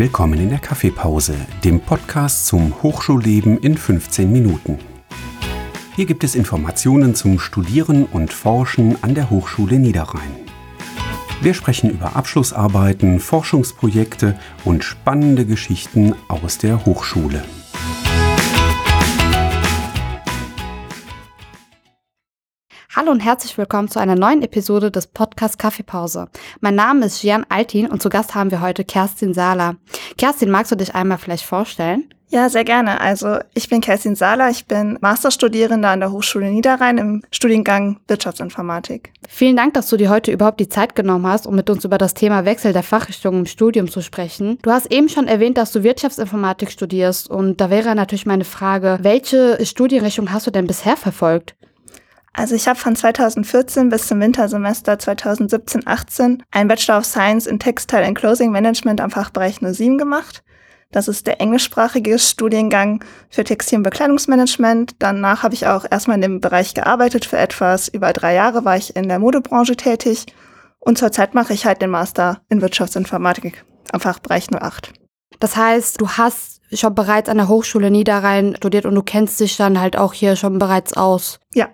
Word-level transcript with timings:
Willkommen 0.00 0.40
in 0.40 0.48
der 0.48 0.60
Kaffeepause, 0.60 1.34
dem 1.62 1.78
Podcast 1.78 2.46
zum 2.46 2.82
Hochschulleben 2.82 3.58
in 3.58 3.76
15 3.76 4.32
Minuten. 4.32 4.78
Hier 5.94 6.06
gibt 6.06 6.24
es 6.24 6.34
Informationen 6.34 7.14
zum 7.14 7.38
Studieren 7.38 8.06
und 8.06 8.32
Forschen 8.32 8.96
an 9.04 9.14
der 9.14 9.28
Hochschule 9.28 9.78
Niederrhein. 9.78 10.30
Wir 11.42 11.52
sprechen 11.52 11.90
über 11.90 12.16
Abschlussarbeiten, 12.16 13.20
Forschungsprojekte 13.20 14.38
und 14.64 14.84
spannende 14.84 15.44
Geschichten 15.44 16.14
aus 16.28 16.56
der 16.56 16.86
Hochschule. 16.86 17.44
Hallo 22.92 23.12
und 23.12 23.20
herzlich 23.20 23.56
willkommen 23.56 23.86
zu 23.86 24.00
einer 24.00 24.16
neuen 24.16 24.42
Episode 24.42 24.90
des 24.90 25.06
Podcasts 25.06 25.58
Kaffeepause. 25.58 26.26
Mein 26.60 26.74
Name 26.74 27.06
ist 27.06 27.20
Gian 27.20 27.46
Altin 27.48 27.86
und 27.86 28.02
zu 28.02 28.08
Gast 28.08 28.34
haben 28.34 28.50
wir 28.50 28.60
heute 28.60 28.84
Kerstin 28.84 29.32
Sala. 29.32 29.76
Kerstin, 30.18 30.50
magst 30.50 30.72
du 30.72 30.76
dich 30.76 30.92
einmal 30.92 31.18
vielleicht 31.18 31.44
vorstellen? 31.44 32.12
Ja, 32.30 32.48
sehr 32.48 32.64
gerne. 32.64 33.00
Also 33.00 33.38
ich 33.54 33.68
bin 33.68 33.80
Kerstin 33.80 34.16
Sala, 34.16 34.50
ich 34.50 34.66
bin 34.66 34.98
Masterstudierende 35.00 35.86
an 35.86 36.00
der 36.00 36.10
Hochschule 36.10 36.50
Niederrhein 36.50 36.98
im 36.98 37.22
Studiengang 37.30 38.00
Wirtschaftsinformatik. 38.08 39.12
Vielen 39.28 39.54
Dank, 39.54 39.74
dass 39.74 39.88
du 39.88 39.96
dir 39.96 40.10
heute 40.10 40.32
überhaupt 40.32 40.58
die 40.58 40.68
Zeit 40.68 40.96
genommen 40.96 41.28
hast, 41.28 41.46
um 41.46 41.54
mit 41.54 41.70
uns 41.70 41.84
über 41.84 41.96
das 41.96 42.14
Thema 42.14 42.44
Wechsel 42.44 42.72
der 42.72 42.82
Fachrichtung 42.82 43.38
im 43.38 43.46
Studium 43.46 43.88
zu 43.88 44.00
sprechen. 44.00 44.58
Du 44.62 44.72
hast 44.72 44.90
eben 44.90 45.08
schon 45.08 45.28
erwähnt, 45.28 45.58
dass 45.58 45.70
du 45.70 45.84
Wirtschaftsinformatik 45.84 46.72
studierst 46.72 47.30
und 47.30 47.60
da 47.60 47.70
wäre 47.70 47.94
natürlich 47.94 48.26
meine 48.26 48.44
Frage, 48.44 48.98
welche 49.02 49.64
Studienrichtung 49.64 50.32
hast 50.32 50.48
du 50.48 50.50
denn 50.50 50.66
bisher 50.66 50.96
verfolgt? 50.96 51.54
Also 52.32 52.54
ich 52.54 52.68
habe 52.68 52.78
von 52.78 52.94
2014 52.94 53.88
bis 53.88 54.06
zum 54.06 54.20
Wintersemester 54.20 54.94
2017-18 54.94 56.40
einen 56.50 56.68
Bachelor 56.68 56.98
of 56.98 57.04
Science 57.04 57.46
in 57.46 57.58
Textile 57.58 58.04
and 58.04 58.16
Clothing 58.16 58.52
Management 58.52 59.00
am 59.00 59.10
Fachbereich 59.10 59.58
07 59.60 59.98
gemacht. 59.98 60.42
Das 60.92 61.06
ist 61.06 61.26
der 61.28 61.40
englischsprachige 61.40 62.18
Studiengang 62.18 63.04
für 63.28 63.44
Textil- 63.44 63.78
und 63.78 63.84
Bekleidungsmanagement. 63.84 64.96
Danach 64.98 65.44
habe 65.44 65.54
ich 65.54 65.66
auch 65.66 65.84
erstmal 65.88 66.16
in 66.16 66.22
dem 66.22 66.40
Bereich 66.40 66.74
gearbeitet 66.74 67.24
für 67.24 67.38
etwas. 67.38 67.88
Über 67.88 68.12
drei 68.12 68.34
Jahre 68.34 68.64
war 68.64 68.76
ich 68.76 68.96
in 68.96 69.08
der 69.08 69.20
Modebranche 69.20 69.76
tätig. 69.76 70.26
Und 70.80 70.98
zurzeit 70.98 71.34
mache 71.34 71.52
ich 71.52 71.64
halt 71.64 71.80
den 71.80 71.90
Master 71.90 72.40
in 72.48 72.60
Wirtschaftsinformatik 72.60 73.64
am 73.92 74.00
Fachbereich 74.00 74.48
08. 74.50 74.92
Das 75.38 75.56
heißt, 75.56 76.00
du 76.00 76.08
hast 76.08 76.60
schon 76.72 76.94
bereits 76.94 77.28
an 77.28 77.36
der 77.36 77.48
Hochschule 77.48 77.90
Niederrhein 77.90 78.56
studiert 78.56 78.86
und 78.86 78.94
du 78.94 79.02
kennst 79.02 79.38
dich 79.38 79.56
dann 79.56 79.80
halt 79.80 79.96
auch 79.96 80.12
hier 80.12 80.34
schon 80.36 80.58
bereits 80.58 80.96
aus. 80.96 81.38
Ja, 81.54 81.68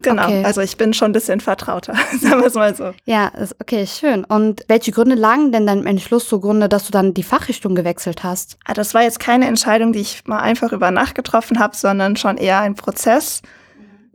Genau, 0.00 0.24
okay. 0.24 0.44
also 0.44 0.60
ich 0.60 0.76
bin 0.76 0.92
schon 0.92 1.10
ein 1.10 1.12
bisschen 1.12 1.40
vertrauter, 1.40 1.94
sagen 2.20 2.40
wir 2.40 2.46
es 2.46 2.54
mal 2.54 2.74
so. 2.76 2.92
Ja, 3.06 3.32
okay, 3.60 3.86
schön. 3.86 4.24
Und 4.24 4.64
welche 4.68 4.92
Gründe 4.92 5.14
lagen 5.14 5.52
denn 5.52 5.66
deinem 5.66 5.86
Entschluss 5.86 6.28
zugrunde, 6.28 6.68
dass 6.68 6.84
du 6.84 6.92
dann 6.92 7.14
die 7.14 7.22
Fachrichtung 7.22 7.74
gewechselt 7.74 8.22
hast? 8.22 8.58
Ah, 8.66 8.74
das 8.74 8.92
war 8.92 9.02
jetzt 9.02 9.20
keine 9.20 9.46
Entscheidung, 9.46 9.92
die 9.92 10.00
ich 10.00 10.26
mal 10.26 10.40
einfach 10.40 10.72
über 10.72 10.90
Nacht 10.90 11.14
getroffen 11.14 11.58
habe, 11.58 11.74
sondern 11.74 12.16
schon 12.16 12.36
eher 12.36 12.60
ein 12.60 12.74
Prozess 12.74 13.40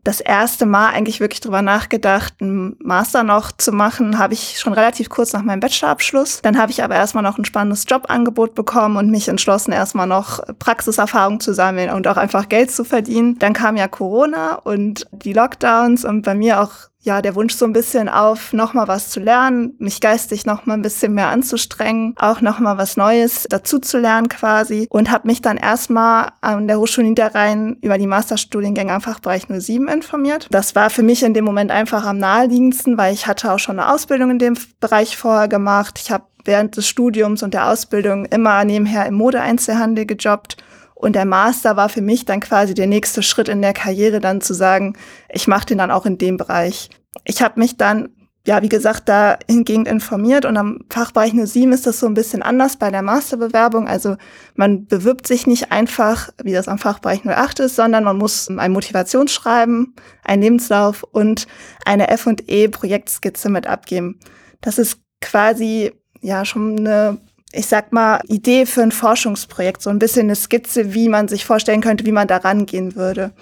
das 0.03 0.19
erste 0.19 0.65
Mal 0.65 0.89
eigentlich 0.89 1.19
wirklich 1.19 1.41
drüber 1.41 1.61
nachgedacht, 1.61 2.35
einen 2.41 2.75
Master 2.79 3.23
noch 3.23 3.51
zu 3.51 3.71
machen, 3.71 4.17
habe 4.17 4.33
ich 4.33 4.59
schon 4.59 4.73
relativ 4.73 5.09
kurz 5.09 5.33
nach 5.33 5.43
meinem 5.43 5.59
Bachelorabschluss. 5.59 6.41
Dann 6.41 6.57
habe 6.57 6.71
ich 6.71 6.83
aber 6.83 6.95
erstmal 6.95 7.23
noch 7.23 7.37
ein 7.37 7.45
spannendes 7.45 7.85
Jobangebot 7.87 8.55
bekommen 8.55 8.97
und 8.97 9.11
mich 9.11 9.27
entschlossen, 9.27 9.71
erstmal 9.71 10.07
noch 10.07 10.41
Praxiserfahrung 10.59 11.39
zu 11.39 11.53
sammeln 11.53 11.91
und 11.91 12.07
auch 12.07 12.17
einfach 12.17 12.49
Geld 12.49 12.71
zu 12.71 12.83
verdienen. 12.83 13.37
Dann 13.39 13.53
kam 13.53 13.77
ja 13.77 13.87
Corona 13.87 14.55
und 14.55 15.07
die 15.11 15.33
Lockdowns 15.33 16.03
und 16.03 16.23
bei 16.23 16.35
mir 16.35 16.61
auch 16.61 16.90
ja, 17.03 17.21
der 17.21 17.33
Wunsch 17.33 17.55
so 17.55 17.65
ein 17.65 17.73
bisschen 17.73 18.09
auf, 18.09 18.53
nochmal 18.53 18.87
was 18.87 19.09
zu 19.09 19.19
lernen, 19.19 19.73
mich 19.79 20.01
geistig 20.01 20.45
nochmal 20.45 20.77
ein 20.77 20.83
bisschen 20.83 21.13
mehr 21.13 21.29
anzustrengen, 21.29 22.13
auch 22.17 22.41
nochmal 22.41 22.77
was 22.77 22.95
Neues 22.95 23.47
dazu 23.49 23.79
zu 23.79 23.97
lernen 23.97 24.29
quasi 24.29 24.87
und 24.89 25.09
habe 25.09 25.27
mich 25.27 25.41
dann 25.41 25.57
erstmal 25.57 26.29
an 26.41 26.67
der 26.67 26.79
Hochschule 26.79 27.07
Niederrhein 27.07 27.77
über 27.81 27.97
die 27.97 28.05
Masterstudiengänge 28.05 28.93
am 28.93 29.01
Fachbereich 29.01 29.47
07 29.47 29.87
informiert. 29.87 30.47
Das 30.51 30.75
war 30.75 30.91
für 30.91 31.03
mich 31.03 31.23
in 31.23 31.33
dem 31.33 31.43
Moment 31.43 31.71
einfach 31.71 32.05
am 32.05 32.19
naheliegendsten, 32.19 32.97
weil 32.99 33.13
ich 33.13 33.25
hatte 33.25 33.51
auch 33.51 33.59
schon 33.59 33.79
eine 33.79 33.91
Ausbildung 33.91 34.29
in 34.31 34.39
dem 34.39 34.55
Bereich 34.79 35.17
vorher 35.17 35.47
gemacht. 35.47 35.99
Ich 36.03 36.11
habe 36.11 36.25
während 36.45 36.77
des 36.77 36.87
Studiums 36.87 37.41
und 37.41 37.55
der 37.55 37.67
Ausbildung 37.67 38.25
immer 38.25 38.63
nebenher 38.63 39.07
im 39.07 39.15
Modeeinzelhandel 39.15 40.05
gejobbt 40.05 40.57
und 41.01 41.15
der 41.15 41.25
Master 41.25 41.75
war 41.75 41.89
für 41.89 42.01
mich 42.01 42.25
dann 42.25 42.41
quasi 42.41 42.75
der 42.75 42.85
nächste 42.85 43.23
Schritt 43.23 43.49
in 43.49 43.63
der 43.63 43.73
Karriere, 43.73 44.19
dann 44.19 44.39
zu 44.39 44.53
sagen, 44.53 44.95
ich 45.29 45.47
mache 45.47 45.65
den 45.65 45.79
dann 45.79 45.89
auch 45.89 46.05
in 46.05 46.19
dem 46.19 46.37
Bereich. 46.37 46.89
Ich 47.25 47.41
habe 47.41 47.59
mich 47.59 47.77
dann, 47.77 48.09
ja, 48.45 48.61
wie 48.61 48.69
gesagt, 48.69 49.07
da 49.07 49.37
hingegen 49.47 49.85
informiert 49.85 50.45
und 50.45 50.57
am 50.57 50.85
Fachbereich 50.89 51.33
07 51.33 51.71
ist 51.71 51.85
das 51.85 51.99
so 51.99 52.07
ein 52.07 52.13
bisschen 52.13 52.41
anders 52.41 52.77
bei 52.77 52.89
der 52.89 53.01
Masterbewerbung. 53.01 53.87
Also 53.87 54.17
man 54.55 54.87
bewirbt 54.87 55.27
sich 55.27 55.45
nicht 55.45 55.71
einfach, 55.71 56.29
wie 56.43 56.53
das 56.53 56.67
am 56.67 56.79
Fachbereich 56.79 57.25
08 57.25 57.59
ist, 57.59 57.75
sondern 57.75 58.03
man 58.03 58.17
muss 58.17 58.49
ein 58.49 58.71
Motivationsschreiben, 58.71 59.95
einen 60.23 60.41
Lebenslauf 60.41 61.03
und 61.03 61.47
eine 61.85 62.07
F&E-Projektskizze 62.09 63.49
mit 63.49 63.67
abgeben. 63.67 64.19
Das 64.61 64.79
ist 64.79 64.99
quasi 65.21 65.91
ja 66.21 66.45
schon 66.45 66.79
eine 66.79 67.19
ich 67.53 67.67
sag 67.67 67.91
mal, 67.91 68.21
Idee 68.27 68.65
für 68.65 68.81
ein 68.81 68.91
Forschungsprojekt, 68.91 69.81
so 69.81 69.89
ein 69.89 69.99
bisschen 69.99 70.23
eine 70.23 70.35
Skizze, 70.35 70.93
wie 70.93 71.09
man 71.09 71.27
sich 71.27 71.45
vorstellen 71.45 71.81
könnte, 71.81 72.05
wie 72.05 72.11
man 72.11 72.27
da 72.27 72.37
rangehen 72.37 72.95
würde. 72.95 73.33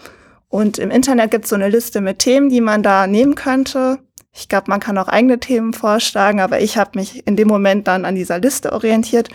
Und 0.49 0.79
im 0.79 0.91
Internet 0.91 1.31
gibt 1.31 1.45
es 1.45 1.49
so 1.49 1.55
eine 1.55 1.69
Liste 1.69 2.01
mit 2.01 2.19
Themen, 2.19 2.49
die 2.49 2.61
man 2.61 2.83
da 2.83 3.07
nehmen 3.07 3.35
könnte. 3.35 3.99
Ich 4.33 4.49
glaube, 4.49 4.69
man 4.69 4.79
kann 4.79 4.97
auch 4.97 5.07
eigene 5.07 5.39
Themen 5.39 5.73
vorschlagen, 5.73 6.39
aber 6.39 6.59
ich 6.59 6.77
habe 6.77 6.91
mich 6.95 7.25
in 7.27 7.35
dem 7.35 7.47
Moment 7.47 7.87
dann 7.87 8.03
an 8.03 8.15
dieser 8.15 8.39
Liste 8.39 8.73
orientiert. 8.73 9.29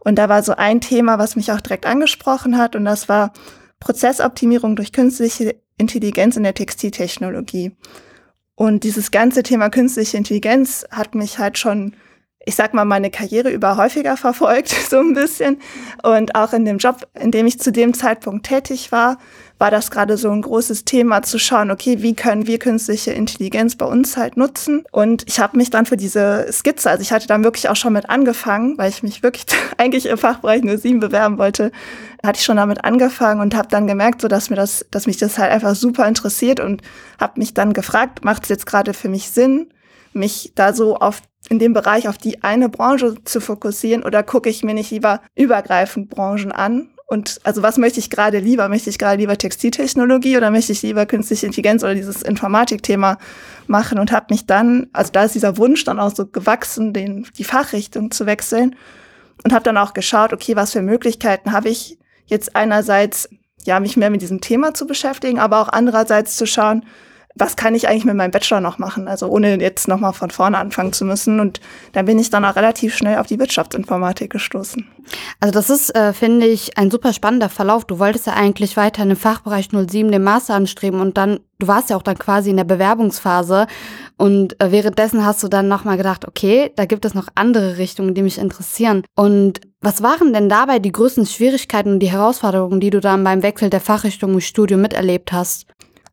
Und 0.00 0.16
da 0.16 0.28
war 0.28 0.42
so 0.42 0.54
ein 0.54 0.80
Thema, 0.80 1.18
was 1.18 1.36
mich 1.36 1.50
auch 1.52 1.60
direkt 1.60 1.86
angesprochen 1.86 2.56
hat, 2.56 2.76
und 2.76 2.84
das 2.84 3.08
war 3.08 3.32
Prozessoptimierung 3.80 4.76
durch 4.76 4.92
künstliche 4.92 5.56
Intelligenz 5.76 6.36
in 6.36 6.42
der 6.42 6.54
Textiltechnologie. 6.54 7.76
Und 8.54 8.84
dieses 8.84 9.10
ganze 9.10 9.42
Thema 9.42 9.70
künstliche 9.70 10.16
Intelligenz 10.16 10.84
hat 10.90 11.14
mich 11.14 11.38
halt 11.38 11.58
schon 11.58 11.94
ich 12.48 12.56
sag 12.56 12.72
mal, 12.72 12.86
meine 12.86 13.10
Karriere 13.10 13.50
über 13.50 13.76
häufiger 13.76 14.16
verfolgt, 14.16 14.68
so 14.90 14.98
ein 15.00 15.12
bisschen. 15.12 15.60
Und 16.02 16.34
auch 16.34 16.54
in 16.54 16.64
dem 16.64 16.78
Job, 16.78 17.06
in 17.12 17.30
dem 17.30 17.46
ich 17.46 17.60
zu 17.60 17.70
dem 17.70 17.92
Zeitpunkt 17.92 18.46
tätig 18.46 18.90
war, 18.90 19.18
war 19.58 19.70
das 19.70 19.90
gerade 19.90 20.16
so 20.16 20.30
ein 20.30 20.40
großes 20.40 20.86
Thema 20.86 21.20
zu 21.22 21.38
schauen, 21.38 21.70
okay, 21.70 22.00
wie 22.00 22.14
können 22.14 22.46
wir 22.46 22.58
künstliche 22.58 23.10
Intelligenz 23.10 23.76
bei 23.76 23.84
uns 23.84 24.16
halt 24.16 24.38
nutzen? 24.38 24.84
Und 24.92 25.24
ich 25.26 25.40
habe 25.40 25.58
mich 25.58 25.68
dann 25.68 25.84
für 25.84 25.98
diese 25.98 26.46
Skizze, 26.50 26.88
also 26.88 27.02
ich 27.02 27.12
hatte 27.12 27.26
dann 27.26 27.44
wirklich 27.44 27.68
auch 27.68 27.76
schon 27.76 27.92
mit 27.92 28.08
angefangen, 28.08 28.78
weil 28.78 28.88
ich 28.88 29.02
mich 29.02 29.22
wirklich 29.22 29.44
eigentlich 29.76 30.06
im 30.06 30.16
Fachbereich 30.16 30.62
nur 30.62 30.78
sieben 30.78 31.00
bewerben 31.00 31.36
wollte, 31.36 31.70
hatte 32.24 32.38
ich 32.38 32.44
schon 32.44 32.56
damit 32.56 32.82
angefangen 32.82 33.42
und 33.42 33.54
habe 33.54 33.68
dann 33.68 33.86
gemerkt, 33.86 34.22
so 34.22 34.28
dass 34.28 34.48
mir 34.48 34.56
das, 34.56 34.86
dass 34.90 35.06
mich 35.06 35.18
das 35.18 35.36
halt 35.36 35.52
einfach 35.52 35.74
super 35.74 36.08
interessiert 36.08 36.60
und 36.60 36.80
habe 37.20 37.38
mich 37.38 37.52
dann 37.52 37.74
gefragt, 37.74 38.24
macht 38.24 38.44
es 38.44 38.48
jetzt 38.48 38.64
gerade 38.64 38.94
für 38.94 39.10
mich 39.10 39.28
Sinn, 39.30 39.68
mich 40.14 40.52
da 40.54 40.72
so 40.72 40.96
auf 40.96 41.20
in 41.48 41.58
dem 41.58 41.72
Bereich 41.72 42.08
auf 42.08 42.18
die 42.18 42.42
eine 42.42 42.68
Branche 42.68 43.16
zu 43.24 43.40
fokussieren 43.40 44.02
oder 44.02 44.22
gucke 44.22 44.50
ich 44.50 44.62
mir 44.62 44.74
nicht 44.74 44.90
lieber 44.90 45.20
übergreifend 45.34 46.10
Branchen 46.10 46.52
an? 46.52 46.90
Und 47.06 47.40
also 47.42 47.62
was 47.62 47.78
möchte 47.78 48.00
ich 48.00 48.10
gerade 48.10 48.38
lieber? 48.38 48.68
Möchte 48.68 48.90
ich 48.90 48.98
gerade 48.98 49.18
lieber 49.18 49.38
Textiltechnologie 49.38 50.36
oder 50.36 50.50
möchte 50.50 50.72
ich 50.72 50.82
lieber 50.82 51.06
künstliche 51.06 51.46
Intelligenz 51.46 51.82
oder 51.82 51.94
dieses 51.94 52.22
Informatikthema 52.22 53.16
machen 53.66 53.98
und 53.98 54.12
habe 54.12 54.26
mich 54.28 54.44
dann, 54.44 54.88
also 54.92 55.10
da 55.12 55.24
ist 55.24 55.34
dieser 55.34 55.56
Wunsch 55.56 55.84
dann 55.84 56.00
auch 56.00 56.14
so 56.14 56.26
gewachsen, 56.26 56.92
den, 56.92 57.26
die 57.38 57.44
Fachrichtung 57.44 58.10
zu 58.10 58.26
wechseln 58.26 58.76
und 59.42 59.54
habe 59.54 59.64
dann 59.64 59.78
auch 59.78 59.94
geschaut, 59.94 60.34
okay, 60.34 60.54
was 60.54 60.72
für 60.72 60.82
Möglichkeiten 60.82 61.52
habe 61.52 61.70
ich 61.70 61.98
jetzt 62.26 62.54
einerseits, 62.54 63.30
ja, 63.64 63.80
mich 63.80 63.96
mehr 63.96 64.10
mit 64.10 64.20
diesem 64.20 64.42
Thema 64.42 64.74
zu 64.74 64.86
beschäftigen, 64.86 65.38
aber 65.38 65.62
auch 65.62 65.68
andererseits 65.70 66.36
zu 66.36 66.46
schauen, 66.46 66.84
was 67.38 67.56
kann 67.56 67.74
ich 67.74 67.88
eigentlich 67.88 68.04
mit 68.04 68.16
meinem 68.16 68.30
Bachelor 68.30 68.60
noch 68.60 68.78
machen? 68.78 69.08
Also 69.08 69.26
ohne 69.28 69.60
jetzt 69.60 69.88
nochmal 69.88 70.12
von 70.12 70.30
vorne 70.30 70.58
anfangen 70.58 70.92
zu 70.92 71.04
müssen. 71.04 71.40
Und 71.40 71.60
dann 71.92 72.06
bin 72.06 72.18
ich 72.18 72.30
dann 72.30 72.44
auch 72.44 72.56
relativ 72.56 72.96
schnell 72.96 73.18
auf 73.18 73.26
die 73.26 73.38
Wirtschaftsinformatik 73.38 74.30
gestoßen. 74.30 74.86
Also 75.40 75.52
das 75.52 75.70
ist, 75.70 75.94
äh, 75.94 76.12
finde 76.12 76.46
ich, 76.46 76.76
ein 76.78 76.90
super 76.90 77.12
spannender 77.12 77.48
Verlauf. 77.48 77.84
Du 77.84 77.98
wolltest 77.98 78.26
ja 78.26 78.34
eigentlich 78.34 78.76
weiter 78.76 79.02
in 79.02 79.10
im 79.10 79.16
Fachbereich 79.16 79.68
07 79.70 80.10
den 80.10 80.22
Master 80.22 80.54
anstreben 80.54 81.00
und 81.00 81.16
dann, 81.16 81.40
du 81.58 81.66
warst 81.66 81.90
ja 81.90 81.96
auch 81.96 82.02
dann 82.02 82.18
quasi 82.18 82.50
in 82.50 82.56
der 82.56 82.64
Bewerbungsphase 82.64 83.66
und 84.16 84.60
äh, 84.60 84.70
währenddessen 84.70 85.24
hast 85.24 85.42
du 85.42 85.48
dann 85.48 85.68
nochmal 85.68 85.96
gedacht, 85.96 86.26
okay, 86.26 86.72
da 86.76 86.84
gibt 86.84 87.04
es 87.04 87.14
noch 87.14 87.28
andere 87.34 87.78
Richtungen, 87.78 88.14
die 88.14 88.22
mich 88.22 88.38
interessieren. 88.38 89.04
Und 89.16 89.60
was 89.80 90.02
waren 90.02 90.32
denn 90.32 90.48
dabei 90.48 90.78
die 90.78 90.92
größten 90.92 91.26
Schwierigkeiten 91.26 91.94
und 91.94 92.00
die 92.00 92.10
Herausforderungen, 92.10 92.80
die 92.80 92.90
du 92.90 93.00
dann 93.00 93.24
beim 93.24 93.42
Wechsel 93.42 93.70
der 93.70 93.80
Fachrichtung 93.80 94.34
im 94.34 94.40
Studium 94.40 94.80
miterlebt 94.80 95.32
hast? 95.32 95.66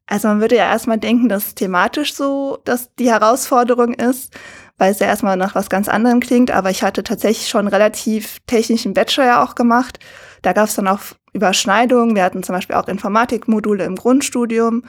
Also 0.07 0.27
man 0.27 0.41
würde 0.41 0.55
ja 0.55 0.69
erstmal 0.69 0.99
denken, 0.99 1.29
dass 1.29 1.55
thematisch 1.55 2.13
so 2.13 2.59
dass 2.65 2.93
die 2.95 3.09
Herausforderung 3.09 3.93
ist, 3.93 4.33
weil 4.77 4.91
es 4.91 4.99
ja 4.99 5.07
erstmal 5.07 5.37
nach 5.37 5.55
was 5.55 5.69
ganz 5.69 5.87
anderem 5.87 6.19
klingt, 6.19 6.51
aber 6.51 6.69
ich 6.69 6.83
hatte 6.83 7.03
tatsächlich 7.03 7.47
schon 7.47 7.67
relativ 7.67 8.39
technischen 8.45 8.93
Bachelor 8.93 9.25
ja 9.25 9.43
auch 9.43 9.55
gemacht. 9.55 9.99
Da 10.41 10.53
gab 10.53 10.67
es 10.67 10.75
dann 10.75 10.87
auch 10.87 10.99
Überschneidungen. 11.33 12.15
Wir 12.15 12.23
hatten 12.23 12.43
zum 12.43 12.53
Beispiel 12.53 12.75
auch 12.75 12.87
Informatikmodule 12.87 13.83
im 13.83 13.95
Grundstudium 13.95 14.83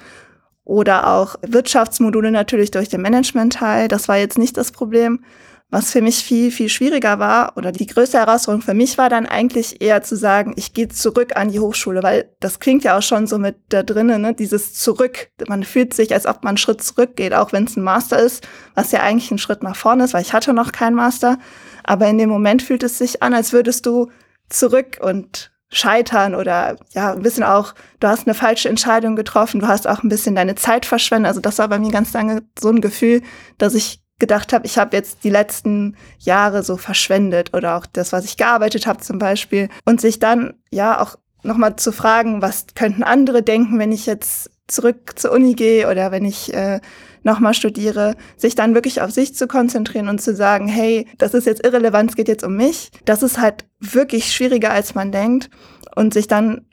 oder 0.64 1.06
auch 1.06 1.36
Wirtschaftsmodule 1.42 2.30
natürlich 2.30 2.70
durch 2.70 2.88
den 2.88 3.00
Management-Teil. 3.00 3.88
Das 3.88 4.08
war 4.08 4.16
jetzt 4.16 4.36
nicht 4.36 4.56
das 4.56 4.72
Problem. 4.72 5.24
Was 5.68 5.90
für 5.90 6.00
mich 6.00 6.22
viel, 6.22 6.52
viel 6.52 6.68
schwieriger 6.68 7.18
war 7.18 7.56
oder 7.56 7.72
die 7.72 7.86
größte 7.86 8.18
Herausforderung 8.18 8.62
für 8.62 8.74
mich 8.74 8.98
war 8.98 9.08
dann 9.08 9.26
eigentlich 9.26 9.82
eher 9.82 10.00
zu 10.00 10.16
sagen, 10.16 10.54
ich 10.56 10.74
gehe 10.74 10.88
zurück 10.88 11.34
an 11.34 11.50
die 11.50 11.58
Hochschule, 11.58 12.04
weil 12.04 12.30
das 12.38 12.60
klingt 12.60 12.84
ja 12.84 12.96
auch 12.96 13.02
schon 13.02 13.26
so 13.26 13.36
mit 13.36 13.56
da 13.70 13.82
drinnen, 13.82 14.22
ne? 14.22 14.32
dieses 14.32 14.74
Zurück. 14.74 15.28
Man 15.48 15.64
fühlt 15.64 15.92
sich, 15.92 16.14
als 16.14 16.26
ob 16.26 16.44
man 16.44 16.50
einen 16.50 16.58
Schritt 16.58 16.82
zurückgeht, 16.82 17.34
auch 17.34 17.52
wenn 17.52 17.64
es 17.64 17.76
ein 17.76 17.82
Master 17.82 18.20
ist, 18.20 18.46
was 18.76 18.92
ja 18.92 19.00
eigentlich 19.00 19.32
ein 19.32 19.38
Schritt 19.38 19.64
nach 19.64 19.74
vorne 19.74 20.04
ist, 20.04 20.14
weil 20.14 20.22
ich 20.22 20.32
hatte 20.32 20.52
noch 20.52 20.70
keinen 20.70 20.94
Master. 20.94 21.38
Aber 21.82 22.06
in 22.06 22.18
dem 22.18 22.28
Moment 22.28 22.62
fühlt 22.62 22.84
es 22.84 22.98
sich 22.98 23.24
an, 23.24 23.34
als 23.34 23.52
würdest 23.52 23.86
du 23.86 24.10
zurück 24.48 24.98
und 25.00 25.50
scheitern 25.68 26.36
oder 26.36 26.76
ja, 26.92 27.12
ein 27.12 27.22
bisschen 27.22 27.42
auch, 27.42 27.74
du 27.98 28.06
hast 28.06 28.26
eine 28.26 28.34
falsche 28.34 28.68
Entscheidung 28.68 29.16
getroffen, 29.16 29.60
du 29.60 29.66
hast 29.66 29.88
auch 29.88 30.04
ein 30.04 30.08
bisschen 30.08 30.36
deine 30.36 30.54
Zeit 30.54 30.86
verschwendet. 30.86 31.28
Also 31.28 31.40
das 31.40 31.58
war 31.58 31.68
bei 31.68 31.80
mir 31.80 31.90
ganz 31.90 32.12
lange 32.12 32.42
so 32.58 32.68
ein 32.68 32.80
Gefühl, 32.80 33.22
dass 33.58 33.74
ich 33.74 34.00
gedacht 34.18 34.52
habe, 34.52 34.66
ich 34.66 34.78
habe 34.78 34.96
jetzt 34.96 35.24
die 35.24 35.30
letzten 35.30 35.96
Jahre 36.18 36.62
so 36.62 36.76
verschwendet 36.76 37.54
oder 37.54 37.76
auch 37.76 37.86
das, 37.86 38.12
was 38.12 38.24
ich 38.24 38.36
gearbeitet 38.36 38.86
habe 38.86 39.00
zum 39.00 39.18
Beispiel. 39.18 39.68
Und 39.84 40.00
sich 40.00 40.18
dann 40.18 40.54
ja 40.70 41.00
auch 41.00 41.16
nochmal 41.42 41.76
zu 41.76 41.92
fragen, 41.92 42.42
was 42.42 42.66
könnten 42.74 43.02
andere 43.02 43.42
denken, 43.42 43.78
wenn 43.78 43.92
ich 43.92 44.06
jetzt 44.06 44.50
zurück 44.66 45.12
zur 45.16 45.32
Uni 45.32 45.54
gehe 45.54 45.88
oder 45.88 46.10
wenn 46.10 46.24
ich 46.24 46.52
äh, 46.52 46.80
nochmal 47.22 47.54
studiere, 47.54 48.14
sich 48.36 48.54
dann 48.54 48.74
wirklich 48.74 49.00
auf 49.02 49.10
sich 49.10 49.34
zu 49.34 49.46
konzentrieren 49.46 50.08
und 50.08 50.20
zu 50.20 50.34
sagen, 50.34 50.68
hey, 50.68 51.06
das 51.18 51.34
ist 51.34 51.46
jetzt 51.46 51.64
irrelevant, 51.64 52.10
es 52.10 52.16
geht 52.16 52.28
jetzt 52.28 52.44
um 52.44 52.56
mich. 52.56 52.90
Das 53.04 53.22
ist 53.22 53.38
halt 53.38 53.64
wirklich 53.80 54.32
schwieriger, 54.32 54.70
als 54.70 54.94
man 54.94 55.12
denkt. 55.12 55.50
Und 55.94 56.14
sich 56.14 56.28
dann 56.28 56.65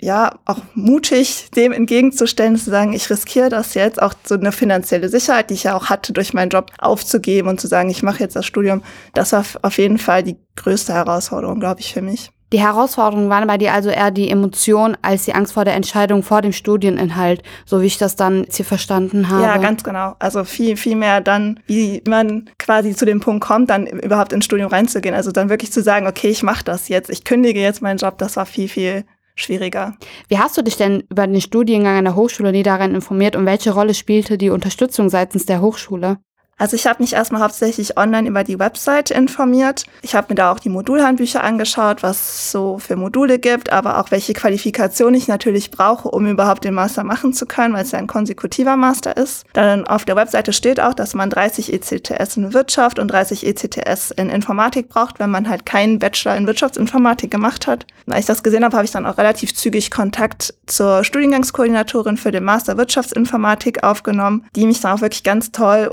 ja, 0.00 0.38
auch 0.44 0.60
mutig 0.74 1.50
dem 1.56 1.72
entgegenzustellen, 1.72 2.56
zu 2.56 2.70
sagen, 2.70 2.92
ich 2.92 3.10
riskiere 3.10 3.48
das 3.48 3.74
jetzt, 3.74 4.00
auch 4.00 4.14
so 4.24 4.36
eine 4.36 4.52
finanzielle 4.52 5.08
Sicherheit, 5.08 5.50
die 5.50 5.54
ich 5.54 5.64
ja 5.64 5.76
auch 5.76 5.86
hatte 5.86 6.12
durch 6.12 6.32
meinen 6.34 6.50
Job, 6.50 6.70
aufzugeben 6.78 7.48
und 7.48 7.60
zu 7.60 7.66
sagen, 7.66 7.90
ich 7.90 8.02
mache 8.02 8.20
jetzt 8.20 8.36
das 8.36 8.46
Studium. 8.46 8.82
Das 9.14 9.32
war 9.32 9.44
auf 9.62 9.78
jeden 9.78 9.98
Fall 9.98 10.22
die 10.22 10.36
größte 10.56 10.92
Herausforderung, 10.94 11.58
glaube 11.58 11.80
ich, 11.80 11.92
für 11.92 12.02
mich. 12.02 12.30
Die 12.52 12.60
Herausforderungen 12.60 13.28
waren 13.28 13.46
bei 13.46 13.58
dir 13.58 13.74
also 13.74 13.90
eher 13.90 14.10
die 14.10 14.30
Emotion 14.30 14.96
als 15.02 15.26
die 15.26 15.34
Angst 15.34 15.52
vor 15.52 15.66
der 15.66 15.74
Entscheidung 15.74 16.22
vor 16.22 16.40
dem 16.40 16.52
Studieninhalt, 16.52 17.42
so 17.66 17.82
wie 17.82 17.86
ich 17.86 17.98
das 17.98 18.16
dann 18.16 18.44
jetzt 18.44 18.56
hier 18.56 18.64
verstanden 18.64 19.28
habe. 19.28 19.42
Ja, 19.42 19.58
ganz 19.58 19.84
genau. 19.84 20.14
Also 20.18 20.44
viel, 20.44 20.78
viel 20.78 20.96
mehr 20.96 21.20
dann, 21.20 21.60
wie 21.66 22.02
man 22.08 22.48
quasi 22.58 22.94
zu 22.94 23.04
dem 23.04 23.20
Punkt 23.20 23.44
kommt, 23.44 23.68
dann 23.68 23.86
überhaupt 23.86 24.32
ins 24.32 24.46
Studium 24.46 24.70
reinzugehen. 24.70 25.14
Also 25.14 25.30
dann 25.30 25.50
wirklich 25.50 25.72
zu 25.72 25.82
sagen, 25.82 26.06
okay, 26.06 26.28
ich 26.28 26.42
mache 26.42 26.64
das 26.64 26.88
jetzt, 26.88 27.10
ich 27.10 27.24
kündige 27.24 27.60
jetzt 27.60 27.82
meinen 27.82 27.98
Job, 27.98 28.16
das 28.16 28.36
war 28.36 28.46
viel, 28.46 28.68
viel 28.68 29.04
schwieriger. 29.40 29.96
Wie 30.28 30.38
hast 30.38 30.56
du 30.56 30.62
dich 30.62 30.76
denn 30.76 31.04
über 31.10 31.26
den 31.26 31.40
Studiengang 31.40 31.98
an 31.98 32.04
der 32.04 32.16
Hochschule 32.16 32.52
Niederrhein 32.52 32.94
informiert 32.94 33.36
und 33.36 33.46
welche 33.46 33.72
Rolle 33.72 33.94
spielte 33.94 34.38
die 34.38 34.50
Unterstützung 34.50 35.08
seitens 35.08 35.46
der 35.46 35.60
Hochschule? 35.60 36.18
Also 36.58 36.74
ich 36.74 36.86
habe 36.86 37.02
mich 37.02 37.12
erstmal 37.12 37.40
hauptsächlich 37.40 37.96
online 37.96 38.28
über 38.28 38.44
die 38.44 38.58
Website 38.58 39.10
informiert. 39.10 39.84
Ich 40.02 40.14
habe 40.14 40.26
mir 40.30 40.34
da 40.34 40.52
auch 40.52 40.58
die 40.58 40.68
Modulhandbücher 40.68 41.42
angeschaut, 41.42 42.02
was 42.02 42.16
es 42.16 42.52
so 42.52 42.78
für 42.78 42.96
Module 42.96 43.38
gibt, 43.38 43.72
aber 43.72 43.98
auch 43.98 44.10
welche 44.10 44.32
Qualifikation 44.32 45.14
ich 45.14 45.28
natürlich 45.28 45.70
brauche, 45.70 46.08
um 46.08 46.26
überhaupt 46.26 46.64
den 46.64 46.74
Master 46.74 47.04
machen 47.04 47.32
zu 47.32 47.46
können, 47.46 47.74
weil 47.74 47.84
es 47.84 47.92
ja 47.92 47.98
ein 48.00 48.08
konsekutiver 48.08 48.76
Master 48.76 49.16
ist. 49.16 49.46
Dann 49.52 49.86
auf 49.86 50.04
der 50.04 50.16
Webseite 50.16 50.52
steht 50.52 50.80
auch, 50.80 50.94
dass 50.94 51.14
man 51.14 51.30
30 51.30 51.72
ECTS 51.72 52.36
in 52.36 52.52
Wirtschaft 52.52 52.98
und 52.98 53.08
30 53.08 53.46
ECTS 53.46 54.10
in 54.10 54.28
Informatik 54.28 54.88
braucht, 54.88 55.20
wenn 55.20 55.30
man 55.30 55.48
halt 55.48 55.64
keinen 55.64 56.00
Bachelor 56.00 56.36
in 56.36 56.46
Wirtschaftsinformatik 56.46 57.30
gemacht 57.30 57.68
hat. 57.68 57.86
Als 58.08 58.20
ich 58.20 58.26
das 58.26 58.42
gesehen 58.42 58.64
habe, 58.64 58.76
habe 58.76 58.84
ich 58.84 58.90
dann 58.90 59.06
auch 59.06 59.18
relativ 59.18 59.54
zügig 59.54 59.90
Kontakt 59.90 60.54
zur 60.66 61.04
Studiengangskoordinatorin 61.04 62.16
für 62.16 62.32
den 62.32 62.44
Master 62.44 62.76
Wirtschaftsinformatik 62.76 63.84
aufgenommen, 63.84 64.46
die 64.56 64.66
mich 64.66 64.80
dann 64.80 64.96
auch 64.96 65.00
wirklich 65.00 65.22
ganz 65.22 65.52
toll 65.52 65.88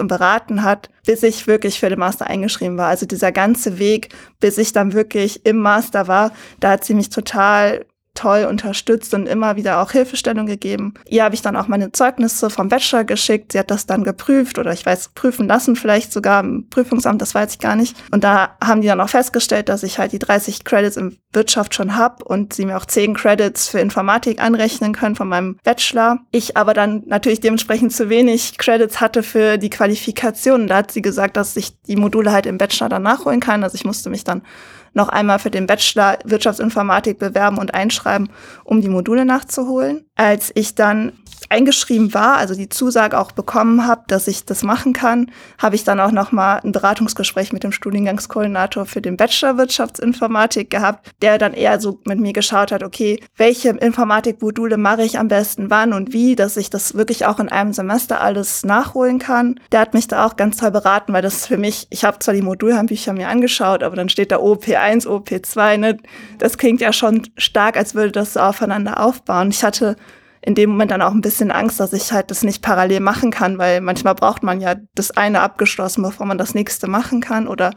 und 0.00 0.08
beraten 0.08 0.62
hat, 0.62 0.90
bis 1.06 1.22
ich 1.22 1.46
wirklich 1.46 1.78
für 1.78 1.88
den 1.88 1.98
Master 1.98 2.26
eingeschrieben 2.26 2.76
war. 2.76 2.88
Also 2.88 3.06
dieser 3.06 3.30
ganze 3.30 3.78
Weg, 3.78 4.08
bis 4.40 4.58
ich 4.58 4.72
dann 4.72 4.92
wirklich 4.92 5.46
im 5.46 5.58
Master 5.58 6.08
war, 6.08 6.32
da 6.58 6.70
hat 6.70 6.84
sie 6.84 6.94
mich 6.94 7.10
total 7.10 7.84
toll 8.20 8.44
unterstützt 8.44 9.14
und 9.14 9.26
immer 9.26 9.56
wieder 9.56 9.80
auch 9.80 9.92
Hilfestellung 9.92 10.44
gegeben. 10.44 10.92
Ihr 11.08 11.24
habe 11.24 11.34
ich 11.34 11.40
dann 11.40 11.56
auch 11.56 11.68
meine 11.68 11.90
Zeugnisse 11.90 12.50
vom 12.50 12.68
Bachelor 12.68 13.04
geschickt. 13.04 13.52
Sie 13.52 13.58
hat 13.58 13.70
das 13.70 13.86
dann 13.86 14.04
geprüft 14.04 14.58
oder 14.58 14.72
ich 14.72 14.84
weiß, 14.84 15.12
prüfen 15.14 15.48
lassen 15.48 15.74
vielleicht 15.74 16.12
sogar 16.12 16.40
im 16.40 16.68
Prüfungsamt, 16.68 17.22
das 17.22 17.34
weiß 17.34 17.52
ich 17.52 17.58
gar 17.60 17.76
nicht. 17.76 17.96
Und 18.10 18.22
da 18.22 18.56
haben 18.62 18.82
die 18.82 18.88
dann 18.88 19.00
auch 19.00 19.08
festgestellt, 19.08 19.70
dass 19.70 19.82
ich 19.82 19.98
halt 19.98 20.12
die 20.12 20.18
30 20.18 20.64
Credits 20.64 20.98
in 20.98 21.16
Wirtschaft 21.32 21.74
schon 21.74 21.96
habe 21.96 22.22
und 22.24 22.52
sie 22.52 22.66
mir 22.66 22.76
auch 22.76 22.84
10 22.84 23.14
Credits 23.14 23.68
für 23.68 23.80
Informatik 23.80 24.42
anrechnen 24.42 24.92
können 24.92 25.16
von 25.16 25.28
meinem 25.28 25.58
Bachelor. 25.64 26.18
Ich 26.30 26.58
aber 26.58 26.74
dann 26.74 27.04
natürlich 27.06 27.40
dementsprechend 27.40 27.94
zu 27.94 28.10
wenig 28.10 28.58
Credits 28.58 29.00
hatte 29.00 29.22
für 29.22 29.56
die 29.56 29.70
Qualifikation. 29.70 30.66
Da 30.66 30.76
hat 30.76 30.92
sie 30.92 31.00
gesagt, 31.00 31.38
dass 31.38 31.56
ich 31.56 31.80
die 31.82 31.96
Module 31.96 32.32
halt 32.32 32.44
im 32.44 32.58
Bachelor 32.58 32.90
dann 32.90 33.02
nachholen 33.02 33.40
kann. 33.40 33.64
Also 33.64 33.76
ich 33.76 33.84
musste 33.84 34.10
mich 34.10 34.24
dann 34.24 34.42
noch 34.92 35.08
einmal 35.08 35.38
für 35.38 35.50
den 35.50 35.66
Bachelor 35.66 36.18
Wirtschaftsinformatik 36.24 37.18
bewerben 37.18 37.58
und 37.58 37.74
einschreiben, 37.74 38.30
um 38.64 38.80
die 38.80 38.88
Module 38.88 39.24
nachzuholen. 39.24 40.04
Als 40.16 40.50
ich 40.54 40.74
dann 40.74 41.12
eingeschrieben 41.50 42.14
war, 42.14 42.36
also 42.36 42.54
die 42.54 42.68
Zusage 42.68 43.18
auch 43.18 43.32
bekommen 43.32 43.86
habe, 43.86 44.02
dass 44.06 44.28
ich 44.28 44.44
das 44.44 44.62
machen 44.62 44.92
kann, 44.92 45.30
habe 45.58 45.74
ich 45.74 45.84
dann 45.84 45.98
auch 45.98 46.12
noch 46.12 46.30
mal 46.30 46.60
ein 46.64 46.72
Beratungsgespräch 46.72 47.52
mit 47.52 47.64
dem 47.64 47.72
Studiengangskoordinator 47.72 48.86
für 48.86 49.02
den 49.02 49.16
Bachelor 49.16 49.58
Wirtschaftsinformatik 49.58 50.70
gehabt, 50.70 51.10
der 51.22 51.38
dann 51.38 51.52
eher 51.52 51.80
so 51.80 52.00
mit 52.04 52.20
mir 52.20 52.32
geschaut 52.32 52.70
hat, 52.70 52.84
okay, 52.84 53.20
welche 53.36 53.70
Informatikmodule 53.70 54.76
mache 54.76 55.02
ich 55.02 55.18
am 55.18 55.28
besten, 55.28 55.70
wann 55.70 55.92
und 55.92 56.12
wie, 56.12 56.36
dass 56.36 56.56
ich 56.56 56.70
das 56.70 56.94
wirklich 56.94 57.26
auch 57.26 57.40
in 57.40 57.48
einem 57.48 57.72
Semester 57.72 58.20
alles 58.20 58.64
nachholen 58.64 59.18
kann. 59.18 59.58
Der 59.72 59.80
hat 59.80 59.92
mich 59.92 60.06
da 60.06 60.26
auch 60.26 60.36
ganz 60.36 60.58
toll 60.58 60.70
beraten, 60.70 61.12
weil 61.12 61.22
das 61.22 61.46
für 61.46 61.58
mich, 61.58 61.88
ich 61.90 62.04
habe 62.04 62.20
zwar 62.20 62.34
die 62.34 62.42
Modulhandbücher 62.42 63.12
mir 63.12 63.28
angeschaut, 63.28 63.82
aber 63.82 63.96
dann 63.96 64.08
steht 64.08 64.30
da 64.30 64.36
OP1, 64.36 65.06
OP2, 65.06 65.76
ne? 65.76 65.96
Das 66.38 66.58
klingt 66.58 66.80
ja 66.80 66.92
schon 66.92 67.26
stark, 67.36 67.76
als 67.76 67.96
würde 67.96 68.12
das 68.12 68.34
so 68.34 68.40
aufeinander 68.40 69.00
aufbauen. 69.00 69.50
Ich 69.50 69.64
hatte 69.64 69.96
in 70.42 70.54
dem 70.54 70.70
Moment 70.70 70.90
dann 70.90 71.02
auch 71.02 71.12
ein 71.12 71.20
bisschen 71.20 71.50
Angst, 71.50 71.80
dass 71.80 71.92
ich 71.92 72.12
halt 72.12 72.30
das 72.30 72.42
nicht 72.42 72.62
parallel 72.62 73.00
machen 73.00 73.30
kann, 73.30 73.58
weil 73.58 73.80
manchmal 73.80 74.14
braucht 74.14 74.42
man 74.42 74.60
ja 74.60 74.76
das 74.94 75.10
eine 75.10 75.40
abgeschlossen, 75.40 76.02
bevor 76.02 76.26
man 76.26 76.38
das 76.38 76.54
nächste 76.54 76.88
machen 76.88 77.20
kann 77.20 77.46
oder 77.46 77.72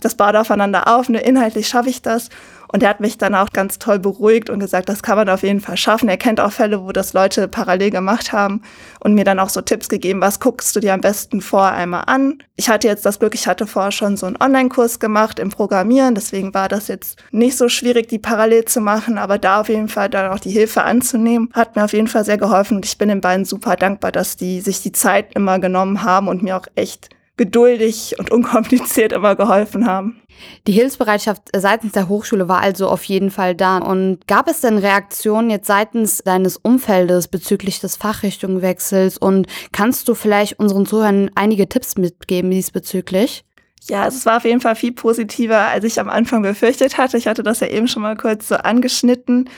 das 0.00 0.14
baut 0.14 0.36
aufeinander 0.36 0.94
auf, 0.94 1.08
ne, 1.08 1.20
inhaltlich 1.20 1.68
schaffe 1.68 1.88
ich 1.88 2.02
das. 2.02 2.28
Und 2.72 2.82
er 2.82 2.88
hat 2.88 3.00
mich 3.00 3.18
dann 3.18 3.34
auch 3.34 3.50
ganz 3.50 3.78
toll 3.78 3.98
beruhigt 3.98 4.50
und 4.50 4.60
gesagt, 4.60 4.88
das 4.88 5.02
kann 5.02 5.16
man 5.16 5.28
auf 5.28 5.42
jeden 5.42 5.60
Fall 5.60 5.76
schaffen. 5.76 6.08
Er 6.08 6.16
kennt 6.16 6.40
auch 6.40 6.52
Fälle, 6.52 6.82
wo 6.82 6.92
das 6.92 7.12
Leute 7.12 7.48
parallel 7.48 7.90
gemacht 7.90 8.32
haben 8.32 8.62
und 9.00 9.14
mir 9.14 9.24
dann 9.24 9.38
auch 9.38 9.48
so 9.48 9.60
Tipps 9.60 9.88
gegeben, 9.88 10.20
was 10.20 10.40
guckst 10.40 10.74
du 10.74 10.80
dir 10.80 10.94
am 10.94 11.00
besten 11.00 11.40
vor 11.40 11.66
einmal 11.66 12.04
an. 12.06 12.42
Ich 12.56 12.68
hatte 12.68 12.88
jetzt 12.88 13.04
das 13.06 13.18
Glück, 13.18 13.34
ich 13.34 13.46
hatte 13.46 13.66
vorher 13.66 13.92
schon 13.92 14.16
so 14.16 14.26
einen 14.26 14.40
Online-Kurs 14.40 14.98
gemacht 14.98 15.38
im 15.38 15.50
Programmieren, 15.50 16.14
deswegen 16.14 16.54
war 16.54 16.68
das 16.68 16.88
jetzt 16.88 17.22
nicht 17.30 17.56
so 17.56 17.68
schwierig, 17.68 18.08
die 18.08 18.18
parallel 18.18 18.64
zu 18.64 18.80
machen, 18.80 19.18
aber 19.18 19.38
da 19.38 19.60
auf 19.60 19.68
jeden 19.68 19.88
Fall 19.88 20.08
dann 20.08 20.32
auch 20.32 20.40
die 20.40 20.50
Hilfe 20.50 20.82
anzunehmen, 20.82 21.50
hat 21.52 21.76
mir 21.76 21.84
auf 21.84 21.92
jeden 21.92 22.08
Fall 22.08 22.24
sehr 22.24 22.38
geholfen 22.38 22.78
und 22.78 22.86
ich 22.86 22.98
bin 22.98 23.08
den 23.08 23.20
beiden 23.20 23.44
super 23.44 23.76
dankbar, 23.76 24.12
dass 24.12 24.36
die 24.36 24.60
sich 24.60 24.82
die 24.82 24.92
Zeit 24.92 25.34
immer 25.34 25.58
genommen 25.58 26.02
haben 26.02 26.28
und 26.28 26.42
mir 26.42 26.56
auch 26.56 26.66
echt 26.74 27.10
geduldig 27.36 28.14
und 28.18 28.30
unkompliziert 28.30 29.12
immer 29.12 29.36
geholfen 29.36 29.86
haben. 29.86 30.20
Die 30.66 30.72
Hilfsbereitschaft 30.72 31.42
seitens 31.56 31.92
der 31.92 32.08
Hochschule 32.08 32.48
war 32.48 32.60
also 32.60 32.88
auf 32.88 33.04
jeden 33.04 33.30
Fall 33.30 33.54
da. 33.54 33.78
Und 33.78 34.26
gab 34.26 34.48
es 34.48 34.60
denn 34.60 34.78
Reaktionen 34.78 35.50
jetzt 35.50 35.66
seitens 35.66 36.18
deines 36.18 36.56
Umfeldes 36.56 37.28
bezüglich 37.28 37.80
des 37.80 37.96
Fachrichtungwechsels? 37.96 39.18
Und 39.18 39.46
kannst 39.72 40.08
du 40.08 40.14
vielleicht 40.14 40.58
unseren 40.58 40.86
Zuhörern 40.86 41.30
einige 41.34 41.68
Tipps 41.68 41.96
mitgeben 41.96 42.50
diesbezüglich? 42.50 43.44
Ja, 43.88 44.02
also 44.02 44.18
es 44.18 44.26
war 44.26 44.38
auf 44.38 44.44
jeden 44.44 44.60
Fall 44.60 44.74
viel 44.74 44.92
positiver, 44.92 45.68
als 45.68 45.84
ich 45.84 46.00
am 46.00 46.08
Anfang 46.08 46.42
befürchtet 46.42 46.98
hatte. 46.98 47.16
Ich 47.16 47.26
hatte 47.26 47.42
das 47.42 47.60
ja 47.60 47.68
eben 47.68 47.86
schon 47.86 48.02
mal 48.02 48.16
kurz 48.16 48.48
so 48.48 48.56
angeschnitten. 48.56 49.48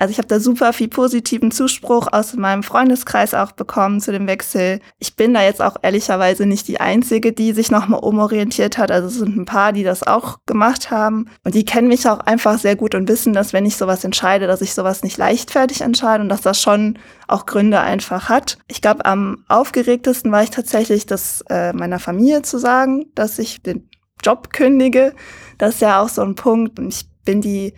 Also 0.00 0.12
ich 0.12 0.18
habe 0.18 0.28
da 0.28 0.40
super 0.40 0.72
viel 0.72 0.88
positiven 0.88 1.50
Zuspruch 1.50 2.08
aus 2.10 2.32
meinem 2.32 2.62
Freundeskreis 2.62 3.34
auch 3.34 3.52
bekommen 3.52 4.00
zu 4.00 4.12
dem 4.12 4.26
Wechsel. 4.26 4.80
Ich 4.98 5.14
bin 5.14 5.34
da 5.34 5.42
jetzt 5.42 5.60
auch 5.60 5.76
ehrlicherweise 5.82 6.46
nicht 6.46 6.68
die 6.68 6.80
Einzige, 6.80 7.34
die 7.34 7.52
sich 7.52 7.70
nochmal 7.70 8.00
umorientiert 8.00 8.78
hat. 8.78 8.90
Also 8.90 9.08
es 9.08 9.16
sind 9.16 9.36
ein 9.36 9.44
paar, 9.44 9.74
die 9.74 9.82
das 9.84 10.02
auch 10.02 10.38
gemacht 10.46 10.90
haben. 10.90 11.28
Und 11.44 11.54
die 11.54 11.66
kennen 11.66 11.88
mich 11.88 12.08
auch 12.08 12.20
einfach 12.20 12.58
sehr 12.58 12.76
gut 12.76 12.94
und 12.94 13.10
wissen, 13.10 13.34
dass 13.34 13.52
wenn 13.52 13.66
ich 13.66 13.76
sowas 13.76 14.02
entscheide, 14.02 14.46
dass 14.46 14.62
ich 14.62 14.72
sowas 14.72 15.02
nicht 15.02 15.18
leichtfertig 15.18 15.82
entscheide 15.82 16.22
und 16.22 16.30
dass 16.30 16.40
das 16.40 16.62
schon 16.62 16.98
auch 17.28 17.44
Gründe 17.44 17.80
einfach 17.80 18.30
hat. 18.30 18.56
Ich 18.68 18.80
glaube, 18.80 19.04
am 19.04 19.44
aufgeregtesten 19.48 20.32
war 20.32 20.42
ich 20.42 20.50
tatsächlich, 20.50 21.04
das 21.04 21.44
äh, 21.50 21.74
meiner 21.74 21.98
Familie 21.98 22.40
zu 22.40 22.56
sagen, 22.56 23.04
dass 23.14 23.38
ich 23.38 23.62
den 23.62 23.90
Job 24.24 24.50
kündige. 24.50 25.14
Das 25.58 25.74
ist 25.74 25.82
ja 25.82 26.00
auch 26.00 26.08
so 26.08 26.22
ein 26.22 26.36
Punkt. 26.36 26.78
Und 26.78 26.88
ich 26.88 27.06
bin 27.22 27.42
die 27.42 27.74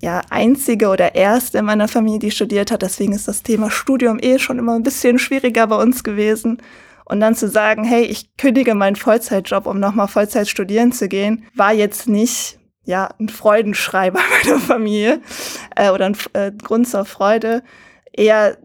ja, 0.00 0.20
einzige 0.30 0.88
oder 0.88 1.14
erste 1.14 1.58
in 1.58 1.64
meiner 1.64 1.88
Familie, 1.88 2.20
die 2.20 2.30
studiert 2.30 2.70
hat. 2.70 2.82
Deswegen 2.82 3.12
ist 3.12 3.28
das 3.28 3.42
Thema 3.42 3.70
Studium 3.70 4.18
eh 4.20 4.38
schon 4.38 4.58
immer 4.58 4.74
ein 4.74 4.82
bisschen 4.82 5.18
schwieriger 5.18 5.66
bei 5.66 5.76
uns 5.76 6.04
gewesen. 6.04 6.62
Und 7.04 7.20
dann 7.20 7.34
zu 7.34 7.48
sagen, 7.48 7.84
hey, 7.84 8.04
ich 8.04 8.36
kündige 8.36 8.74
meinen 8.74 8.96
Vollzeitjob, 8.96 9.66
um 9.66 9.80
nochmal 9.80 10.08
Vollzeit 10.08 10.46
studieren 10.46 10.92
zu 10.92 11.08
gehen, 11.08 11.44
war 11.54 11.72
jetzt 11.72 12.06
nicht 12.06 12.58
ja 12.84 13.08
ein 13.18 13.28
Freudenschrei 13.28 14.10
bei 14.10 14.20
meiner 14.44 14.60
Familie 14.60 15.20
äh, 15.74 15.90
oder 15.90 16.06
ein 16.06 16.16
äh, 16.34 16.52
Grund 16.52 16.88
zur 16.88 17.04
Freude. 17.04 17.62
Eher 18.12 18.58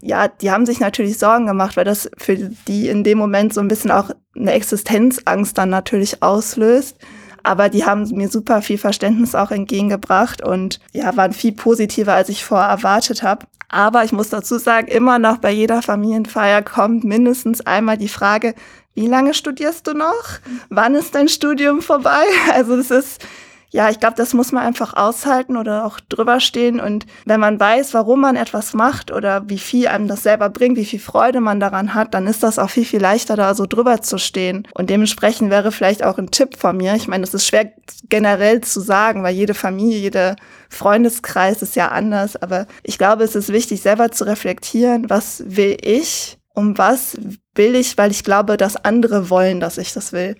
ja, 0.00 0.28
die 0.28 0.50
haben 0.50 0.66
sich 0.66 0.80
natürlich 0.80 1.18
Sorgen 1.18 1.46
gemacht, 1.46 1.76
weil 1.76 1.84
das 1.84 2.10
für 2.16 2.36
die 2.36 2.88
in 2.88 3.04
dem 3.04 3.18
Moment 3.18 3.52
so 3.52 3.60
ein 3.60 3.68
bisschen 3.68 3.90
auch 3.90 4.10
eine 4.36 4.52
Existenzangst 4.52 5.58
dann 5.58 5.70
natürlich 5.70 6.22
auslöst. 6.22 6.96
Aber 7.42 7.68
die 7.68 7.84
haben 7.84 8.08
mir 8.14 8.28
super 8.28 8.62
viel 8.62 8.78
Verständnis 8.78 9.34
auch 9.34 9.50
entgegengebracht 9.50 10.42
und 10.42 10.80
ja, 10.92 11.16
waren 11.16 11.32
viel 11.32 11.52
positiver, 11.52 12.14
als 12.14 12.28
ich 12.28 12.44
vorher 12.44 12.68
erwartet 12.68 13.22
habe. 13.22 13.46
Aber 13.68 14.04
ich 14.04 14.12
muss 14.12 14.30
dazu 14.30 14.58
sagen, 14.58 14.88
immer 14.88 15.18
noch 15.18 15.38
bei 15.38 15.50
jeder 15.50 15.82
Familienfeier 15.82 16.62
kommt 16.62 17.04
mindestens 17.04 17.60
einmal 17.60 17.98
die 17.98 18.08
Frage, 18.08 18.54
wie 18.94 19.06
lange 19.06 19.34
studierst 19.34 19.86
du 19.86 19.92
noch? 19.92 20.40
Wann 20.70 20.94
ist 20.94 21.14
dein 21.14 21.28
Studium 21.28 21.82
vorbei? 21.82 22.24
Also 22.52 22.76
das 22.76 22.90
ist 22.90 23.24
ja, 23.70 23.90
ich 23.90 24.00
glaube, 24.00 24.14
das 24.16 24.32
muss 24.32 24.50
man 24.50 24.64
einfach 24.64 24.94
aushalten 24.94 25.56
oder 25.58 25.84
auch 25.84 26.00
drüber 26.00 26.40
stehen. 26.40 26.80
Und 26.80 27.04
wenn 27.26 27.38
man 27.38 27.60
weiß, 27.60 27.92
warum 27.92 28.20
man 28.20 28.36
etwas 28.36 28.72
macht 28.72 29.12
oder 29.12 29.48
wie 29.48 29.58
viel 29.58 29.88
einem 29.88 30.08
das 30.08 30.22
selber 30.22 30.48
bringt, 30.48 30.78
wie 30.78 30.86
viel 30.86 31.00
Freude 31.00 31.40
man 31.40 31.60
daran 31.60 31.92
hat, 31.92 32.14
dann 32.14 32.26
ist 32.26 32.42
das 32.42 32.58
auch 32.58 32.70
viel, 32.70 32.86
viel 32.86 33.00
leichter, 33.00 33.36
da 33.36 33.54
so 33.54 33.66
drüber 33.66 34.00
zu 34.00 34.16
stehen. 34.16 34.66
Und 34.72 34.88
dementsprechend 34.88 35.50
wäre 35.50 35.70
vielleicht 35.70 36.02
auch 36.02 36.16
ein 36.16 36.30
Tipp 36.30 36.56
von 36.56 36.78
mir. 36.78 36.94
Ich 36.94 37.08
meine, 37.08 37.24
das 37.24 37.34
ist 37.34 37.46
schwer 37.46 37.70
generell 38.08 38.62
zu 38.62 38.80
sagen, 38.80 39.22
weil 39.22 39.34
jede 39.34 39.54
Familie, 39.54 39.98
jeder 39.98 40.36
Freundeskreis 40.70 41.60
ist 41.60 41.76
ja 41.76 41.88
anders. 41.88 42.36
Aber 42.36 42.66
ich 42.82 42.96
glaube, 42.96 43.24
es 43.24 43.34
ist 43.34 43.52
wichtig, 43.52 43.82
selber 43.82 44.10
zu 44.10 44.24
reflektieren, 44.24 45.10
was 45.10 45.42
will 45.46 45.76
ich? 45.82 46.38
Um 46.54 46.78
was 46.78 47.18
will 47.54 47.74
ich, 47.74 47.98
weil 47.98 48.10
ich 48.10 48.24
glaube, 48.24 48.56
dass 48.56 48.76
andere 48.76 49.28
wollen, 49.28 49.60
dass 49.60 49.76
ich 49.76 49.92
das 49.92 50.12
will. 50.12 50.36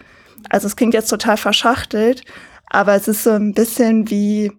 Also 0.49 0.67
es 0.67 0.77
klingt 0.77 0.95
jetzt 0.95 1.09
total 1.09 1.37
verschachtelt, 1.37 2.23
aber 2.71 2.95
es 2.95 3.09
ist 3.09 3.25
so 3.25 3.31
ein 3.31 3.55
bisschen 3.55 4.11
wie, 4.11 4.53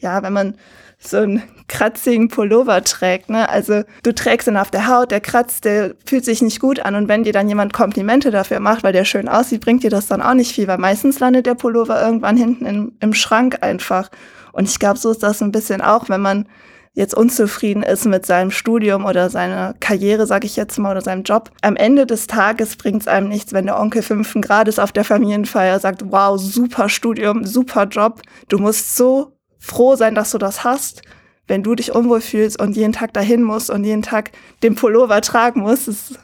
ja, 0.00 0.22
wenn 0.22 0.32
man 0.32 0.54
so 0.98 1.18
einen 1.18 1.42
kratzigen 1.66 2.28
Pullover 2.28 2.82
trägt, 2.84 3.30
ne? 3.30 3.48
Also 3.48 3.84
du 4.02 4.14
trägst 4.14 4.48
ihn 4.48 4.56
auf 4.56 4.70
der 4.70 4.86
Haut, 4.86 5.10
der 5.10 5.20
kratzt, 5.20 5.64
der 5.64 5.94
fühlt 6.04 6.24
sich 6.24 6.42
nicht 6.42 6.60
gut 6.60 6.80
an 6.80 6.94
und 6.94 7.08
wenn 7.08 7.24
dir 7.24 7.32
dann 7.32 7.48
jemand 7.48 7.72
Komplimente 7.72 8.30
dafür 8.30 8.60
macht, 8.60 8.82
weil 8.82 8.92
der 8.92 9.04
schön 9.04 9.28
aussieht, 9.28 9.62
bringt 9.62 9.82
dir 9.82 9.90
das 9.90 10.08
dann 10.08 10.20
auch 10.20 10.34
nicht 10.34 10.52
viel, 10.52 10.66
weil 10.66 10.78
meistens 10.78 11.18
landet 11.20 11.46
der 11.46 11.54
Pullover 11.54 12.02
irgendwann 12.02 12.36
hinten 12.36 12.66
im, 12.66 12.92
im 13.00 13.14
Schrank 13.14 13.58
einfach. 13.62 14.10
Und 14.52 14.68
ich 14.68 14.78
glaube, 14.78 14.98
so 14.98 15.10
ist 15.10 15.22
das 15.22 15.40
ein 15.42 15.52
bisschen 15.52 15.80
auch, 15.80 16.08
wenn 16.08 16.20
man 16.20 16.46
jetzt 16.92 17.14
unzufrieden 17.14 17.82
ist 17.82 18.04
mit 18.06 18.26
seinem 18.26 18.50
Studium 18.50 19.04
oder 19.04 19.30
seiner 19.30 19.74
Karriere, 19.80 20.26
sage 20.26 20.46
ich 20.46 20.56
jetzt 20.56 20.78
mal, 20.78 20.90
oder 20.90 21.02
seinem 21.02 21.22
Job. 21.22 21.50
Am 21.62 21.76
Ende 21.76 22.06
des 22.06 22.26
Tages 22.26 22.76
bringt 22.76 23.02
es 23.02 23.08
einem 23.08 23.28
nichts, 23.28 23.52
wenn 23.52 23.66
der 23.66 23.78
Onkel 23.78 24.02
fünften 24.02 24.42
Grades 24.42 24.78
auf 24.78 24.92
der 24.92 25.04
Familienfeier 25.04 25.78
sagt, 25.78 26.02
wow, 26.10 26.38
super 26.40 26.88
Studium, 26.88 27.44
super 27.44 27.84
Job. 27.84 28.22
Du 28.48 28.58
musst 28.58 28.96
so 28.96 29.36
froh 29.58 29.94
sein, 29.94 30.14
dass 30.14 30.32
du 30.32 30.38
das 30.38 30.64
hast. 30.64 31.02
Wenn 31.46 31.62
du 31.62 31.74
dich 31.74 31.92
unwohl 31.94 32.20
fühlst 32.20 32.60
und 32.60 32.76
jeden 32.76 32.92
Tag 32.92 33.12
dahin 33.12 33.42
musst 33.42 33.70
und 33.70 33.84
jeden 33.84 34.02
Tag 34.02 34.30
den 34.62 34.74
Pullover 34.74 35.20
tragen 35.20 35.60
musst, 35.60 35.88
ist 35.88 36.12
ein 36.12 36.18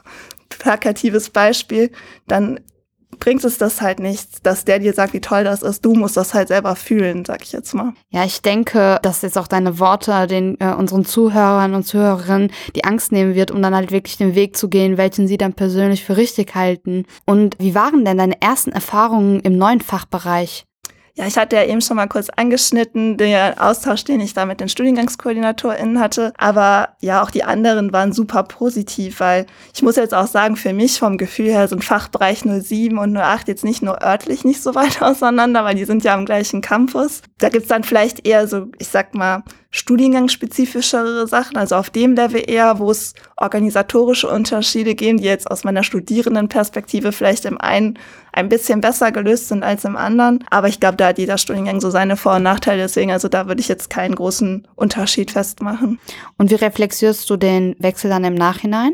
plakatives 0.49 1.29
Beispiel, 1.29 1.91
dann 2.27 2.59
bringt 3.19 3.43
es 3.43 3.57
das 3.57 3.81
halt 3.81 3.99
nichts, 3.99 4.41
dass 4.41 4.65
der 4.65 4.79
dir 4.79 4.93
sagt, 4.93 5.13
wie 5.13 5.21
toll 5.21 5.43
das 5.43 5.61
ist. 5.61 5.83
Du 5.83 5.93
musst 5.93 6.17
das 6.17 6.33
halt 6.33 6.47
selber 6.49 6.75
fühlen, 6.75 7.25
sag 7.25 7.43
ich 7.43 7.51
jetzt 7.51 7.73
mal. 7.73 7.93
Ja, 8.09 8.23
ich 8.23 8.41
denke, 8.41 8.99
dass 9.01 9.21
jetzt 9.21 9.37
auch 9.37 9.47
deine 9.47 9.79
Worte 9.79 10.27
den 10.27 10.59
äh, 10.59 10.73
unseren 10.73 11.05
Zuhörern 11.05 11.73
und 11.73 11.83
Zuhörerinnen 11.83 12.51
die 12.75 12.83
Angst 12.83 13.11
nehmen 13.11 13.35
wird, 13.35 13.51
um 13.51 13.61
dann 13.61 13.75
halt 13.75 13.91
wirklich 13.91 14.17
den 14.17 14.35
Weg 14.35 14.57
zu 14.57 14.69
gehen, 14.69 14.97
welchen 14.97 15.27
sie 15.27 15.37
dann 15.37 15.53
persönlich 15.53 16.03
für 16.03 16.17
richtig 16.17 16.55
halten. 16.55 17.05
Und 17.25 17.55
wie 17.59 17.75
waren 17.75 18.05
denn 18.05 18.17
deine 18.17 18.41
ersten 18.41 18.71
Erfahrungen 18.71 19.39
im 19.39 19.57
neuen 19.57 19.81
Fachbereich? 19.81 20.66
Ja, 21.17 21.25
ich 21.25 21.35
hatte 21.35 21.55
ja 21.55 21.63
eben 21.63 21.81
schon 21.81 21.95
mal 21.95 22.05
kurz 22.07 22.29
angeschnitten, 22.29 23.17
den 23.17 23.57
Austausch, 23.57 24.03
den 24.03 24.19
ich 24.19 24.35
da 24.35 24.45
mit 24.45 24.59
den 24.59 24.69
StudiengangskoordinatorInnen 24.69 25.99
hatte. 25.99 26.31
Aber 26.37 26.89
ja, 27.01 27.23
auch 27.23 27.31
die 27.31 27.43
anderen 27.43 27.91
waren 27.91 28.13
super 28.13 28.43
positiv, 28.43 29.19
weil 29.19 29.47
ich 29.73 29.81
muss 29.81 29.95
jetzt 29.95 30.13
auch 30.13 30.27
sagen, 30.27 30.55
für 30.55 30.73
mich 30.73 30.99
vom 30.99 31.17
Gefühl 31.17 31.47
her 31.47 31.67
sind 31.67 31.83
Fachbereich 31.83 32.43
07 32.43 32.99
und 32.99 33.17
08 33.17 33.47
jetzt 33.47 33.63
nicht 33.63 33.81
nur 33.81 33.99
örtlich 34.03 34.45
nicht 34.45 34.61
so 34.61 34.75
weit 34.75 35.01
auseinander, 35.01 35.63
weil 35.63 35.73
die 35.73 35.85
sind 35.85 36.03
ja 36.03 36.13
am 36.13 36.25
gleichen 36.25 36.61
Campus. 36.61 37.23
Da 37.39 37.49
gibt's 37.49 37.69
dann 37.69 37.83
vielleicht 37.83 38.27
eher 38.27 38.47
so, 38.47 38.67
ich 38.77 38.89
sag 38.89 39.15
mal, 39.15 39.41
studiengangsspezifischere 39.71 41.27
Sachen, 41.27 41.57
also 41.57 41.75
auf 41.75 41.89
dem 41.89 42.15
Level 42.15 42.43
eher, 42.47 42.79
wo 42.79 42.89
es 42.89 43.13
organisatorische 43.35 44.29
Unterschiede 44.29 44.95
geben, 44.95 45.17
die 45.17 45.25
jetzt 45.25 45.49
aus 45.49 45.63
meiner 45.63 45.83
Studierendenperspektive 45.83 47.11
vielleicht 47.11 47.45
im 47.45 47.59
einen 47.59 47.99
ein 48.31 48.49
bisschen 48.49 48.81
besser 48.81 49.11
gelöst 49.11 49.49
sind 49.49 49.63
als 49.63 49.83
im 49.83 49.97
anderen. 49.97 50.43
Aber 50.49 50.67
ich 50.67 50.79
glaube, 50.79 50.97
da 50.97 51.07
hat 51.07 51.17
jeder 51.17 51.37
Studiengang 51.37 51.81
so 51.81 51.89
seine 51.89 52.17
Vor- 52.17 52.35
und 52.35 52.43
Nachteile. 52.43 52.83
Deswegen, 52.83 53.11
also 53.11 53.27
da 53.27 53.47
würde 53.47 53.61
ich 53.61 53.67
jetzt 53.67 53.89
keinen 53.89 54.15
großen 54.15 54.67
Unterschied 54.75 55.31
festmachen. 55.31 55.99
Und 56.37 56.49
wie 56.51 56.55
reflektierst 56.55 57.29
du 57.29 57.35
den 57.35 57.75
Wechsel 57.79 58.09
dann 58.09 58.23
im 58.23 58.35
Nachhinein? 58.35 58.93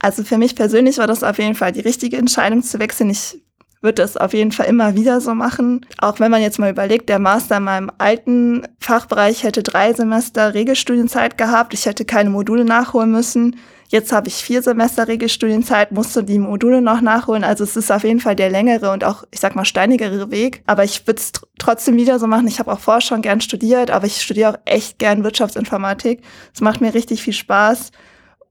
Also 0.00 0.22
für 0.22 0.38
mich 0.38 0.54
persönlich 0.54 0.98
war 0.98 1.06
das 1.06 1.22
auf 1.22 1.38
jeden 1.38 1.54
Fall 1.54 1.72
die 1.72 1.80
richtige 1.80 2.16
Entscheidung 2.16 2.62
zu 2.62 2.78
wechseln. 2.78 3.10
Ich 3.10 3.40
wird 3.80 3.98
das 3.98 4.16
auf 4.16 4.34
jeden 4.34 4.52
Fall 4.52 4.66
immer 4.66 4.94
wieder 4.94 5.20
so 5.20 5.34
machen. 5.34 5.86
Auch 5.98 6.20
wenn 6.20 6.30
man 6.30 6.42
jetzt 6.42 6.58
mal 6.58 6.70
überlegt, 6.70 7.08
der 7.08 7.18
Master 7.18 7.58
in 7.58 7.64
meinem 7.64 7.90
alten 7.98 8.66
Fachbereich 8.80 9.44
hätte 9.44 9.62
drei 9.62 9.92
Semester 9.92 10.54
Regelstudienzeit 10.54 11.38
gehabt. 11.38 11.74
Ich 11.74 11.86
hätte 11.86 12.04
keine 12.04 12.30
Module 12.30 12.64
nachholen 12.64 13.10
müssen. 13.10 13.56
Jetzt 13.90 14.12
habe 14.12 14.28
ich 14.28 14.34
vier 14.34 14.60
Semester 14.60 15.08
Regelstudienzeit, 15.08 15.92
musste 15.92 16.22
die 16.22 16.38
Module 16.38 16.82
noch 16.82 17.00
nachholen. 17.00 17.42
Also 17.42 17.64
es 17.64 17.74
ist 17.74 17.90
auf 17.90 18.04
jeden 18.04 18.20
Fall 18.20 18.36
der 18.36 18.50
längere 18.50 18.90
und 18.90 19.02
auch, 19.02 19.24
ich 19.30 19.40
sag 19.40 19.56
mal, 19.56 19.64
steinigere 19.64 20.30
Weg. 20.30 20.62
Aber 20.66 20.84
ich 20.84 21.06
würde 21.06 21.20
es 21.20 21.32
trotzdem 21.58 21.96
wieder 21.96 22.18
so 22.18 22.26
machen. 22.26 22.46
Ich 22.48 22.58
habe 22.58 22.70
auch 22.70 22.80
vorher 22.80 23.00
schon 23.00 23.22
gern 23.22 23.40
studiert, 23.40 23.90
aber 23.90 24.06
ich 24.06 24.20
studiere 24.20 24.50
auch 24.50 24.58
echt 24.66 24.98
gern 24.98 25.24
Wirtschaftsinformatik. 25.24 26.20
Es 26.52 26.60
macht 26.60 26.82
mir 26.82 26.92
richtig 26.92 27.22
viel 27.22 27.32
Spaß. 27.32 27.92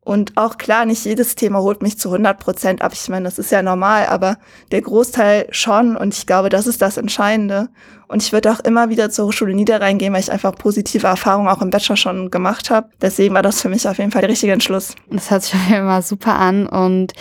Und 0.08 0.38
auch 0.38 0.58
klar, 0.58 0.86
nicht 0.86 1.04
jedes 1.04 1.36
Thema 1.36 1.60
holt 1.60 1.82
mich 1.82 2.00
zu 2.00 2.08
100 2.08 2.40
Prozent 2.40 2.82
ab. 2.82 2.94
Ich 2.94 3.10
meine, 3.10 3.26
das 3.26 3.38
ist 3.38 3.52
ja 3.52 3.62
normal, 3.62 4.06
aber 4.06 4.38
der 4.72 4.82
Großteil 4.82 5.48
schon. 5.52 5.98
Und 5.98 6.14
ich 6.14 6.26
glaube, 6.26 6.48
das 6.48 6.66
ist 6.66 6.82
das 6.82 6.96
Entscheidende. 6.96 7.68
Und 8.08 8.24
ich 8.24 8.32
würde 8.32 8.54
auch 8.54 8.62
immer 8.62 8.90
wieder 8.90 9.10
zur 9.10 9.28
Hochschule 9.28 9.54
Niederrhein 9.54 9.98
gehen, 9.98 10.14
weil 10.14 10.22
ich 10.22 10.32
einfach 10.32 10.56
positive 10.56 11.08
Erfahrungen 11.08 11.50
auch 11.50 11.62
im 11.62 11.72
Bachelor 11.72 11.98
schon 11.98 12.32
gemacht 12.32 12.70
habe. 12.70 12.88
Deswegen 13.02 13.34
war 13.34 13.42
das 13.42 13.62
für 13.62 13.68
mich 13.68 13.86
auf 13.86 13.98
jeden 13.98 14.12
Fall 14.12 14.22
der 14.22 14.30
richtige 14.30 14.54
Entschluss. 14.54 14.96
Das 15.10 15.30
hört 15.30 15.44
sich 15.44 15.56
auf 15.56 15.70
jeden 15.70 15.86
Fall 15.86 16.02
super 16.02 16.36
an. 16.36 16.68
Und 16.68 17.12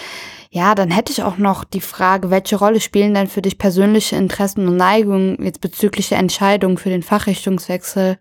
ja, 0.51 0.77
dann 0.77 0.93
hätte 0.93 1.11
ich 1.11 1.25
auch 1.25 1.39
noch 1.39 1.65
die 1.65 1.81
Frage, 1.81 2.31
welche 2.31 2.55
Rolle 2.55 2.81
spielen 2.81 3.15
denn 3.15 3.27
für 3.27 3.43
dich 3.43 3.59
persönliche 3.59 4.15
Interessen 4.15 4.69
und 4.69 4.77
Neigungen 4.77 5.43
jetzt 5.43 5.61
bezüglich 5.61 6.11
der 6.11 6.19
Entscheidung 6.19 6.79
für 6.79 6.91
den 6.91 7.03
Fachrichtungswechsel? 7.03 8.19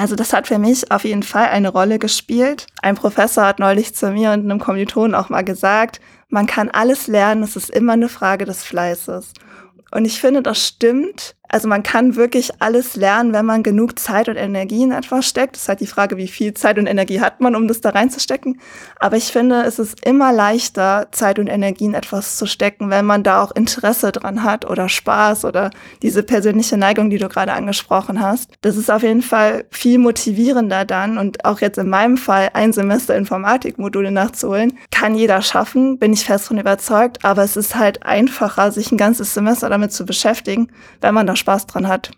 Also 0.00 0.16
das 0.16 0.32
hat 0.32 0.46
für 0.46 0.56
mich 0.56 0.90
auf 0.90 1.04
jeden 1.04 1.22
Fall 1.22 1.48
eine 1.48 1.68
Rolle 1.68 1.98
gespielt. 1.98 2.66
Ein 2.80 2.94
Professor 2.94 3.44
hat 3.44 3.58
neulich 3.58 3.94
zu 3.94 4.10
mir 4.10 4.32
und 4.32 4.50
einem 4.50 4.58
Kommilitonen 4.58 5.14
auch 5.14 5.28
mal 5.28 5.44
gesagt, 5.44 6.00
man 6.30 6.46
kann 6.46 6.70
alles 6.70 7.06
lernen, 7.06 7.42
es 7.42 7.54
ist 7.54 7.68
immer 7.68 7.92
eine 7.92 8.08
Frage 8.08 8.46
des 8.46 8.64
Fleißes. 8.64 9.34
Und 9.90 10.06
ich 10.06 10.18
finde, 10.18 10.40
das 10.40 10.66
stimmt. 10.66 11.36
Also 11.52 11.68
man 11.68 11.82
kann 11.82 12.14
wirklich 12.14 12.50
alles 12.60 12.96
lernen, 12.96 13.32
wenn 13.32 13.44
man 13.44 13.62
genug 13.62 13.98
Zeit 13.98 14.28
und 14.28 14.36
Energie 14.36 14.82
in 14.82 14.92
etwas 14.92 15.26
steckt. 15.26 15.56
Das 15.56 15.62
ist 15.62 15.68
halt 15.68 15.80
die 15.80 15.86
Frage, 15.86 16.16
wie 16.16 16.28
viel 16.28 16.54
Zeit 16.54 16.78
und 16.78 16.86
Energie 16.86 17.20
hat 17.20 17.40
man, 17.40 17.56
um 17.56 17.66
das 17.66 17.80
da 17.80 17.90
reinzustecken. 17.90 18.60
Aber 18.98 19.16
ich 19.16 19.32
finde, 19.32 19.62
es 19.64 19.78
ist 19.78 20.06
immer 20.06 20.32
leichter, 20.32 21.08
Zeit 21.10 21.38
und 21.38 21.48
Energie 21.48 21.86
in 21.86 21.94
etwas 21.94 22.36
zu 22.36 22.46
stecken, 22.46 22.90
wenn 22.90 23.04
man 23.04 23.24
da 23.24 23.42
auch 23.42 23.50
Interesse 23.50 24.12
dran 24.12 24.44
hat 24.44 24.64
oder 24.64 24.88
Spaß 24.88 25.44
oder 25.44 25.70
diese 26.02 26.22
persönliche 26.22 26.76
Neigung, 26.76 27.10
die 27.10 27.18
du 27.18 27.28
gerade 27.28 27.52
angesprochen 27.52 28.20
hast. 28.20 28.52
Das 28.60 28.76
ist 28.76 28.90
auf 28.90 29.02
jeden 29.02 29.22
Fall 29.22 29.64
viel 29.70 29.98
motivierender 29.98 30.84
dann 30.84 31.18
und 31.18 31.44
auch 31.44 31.60
jetzt 31.60 31.78
in 31.78 31.88
meinem 31.88 32.16
Fall 32.16 32.50
ein 32.52 32.72
Semester 32.72 33.16
Informatikmodule 33.16 34.12
nachzuholen, 34.12 34.78
kann 34.92 35.16
jeder 35.16 35.42
schaffen, 35.42 35.98
bin 35.98 36.12
ich 36.12 36.24
fest 36.24 36.46
von 36.46 36.58
überzeugt. 36.58 37.24
Aber 37.24 37.42
es 37.42 37.56
ist 37.56 37.74
halt 37.74 38.04
einfacher, 38.04 38.70
sich 38.70 38.92
ein 38.92 38.98
ganzes 38.98 39.34
Semester 39.34 39.68
damit 39.68 39.92
zu 39.92 40.06
beschäftigen, 40.06 40.68
wenn 41.00 41.14
man 41.14 41.26
da 41.26 41.36
Spaß 41.40 41.66
dran 41.66 41.88
hat. 41.88 42.12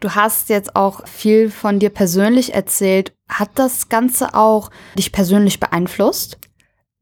Du 0.00 0.14
hast 0.14 0.50
jetzt 0.50 0.76
auch 0.76 1.06
viel 1.06 1.50
von 1.50 1.78
dir 1.78 1.90
persönlich 1.90 2.54
erzählt. 2.54 3.14
Hat 3.28 3.50
das 3.54 3.88
Ganze 3.88 4.34
auch 4.34 4.70
dich 4.96 5.12
persönlich 5.12 5.60
beeinflusst? 5.60 6.38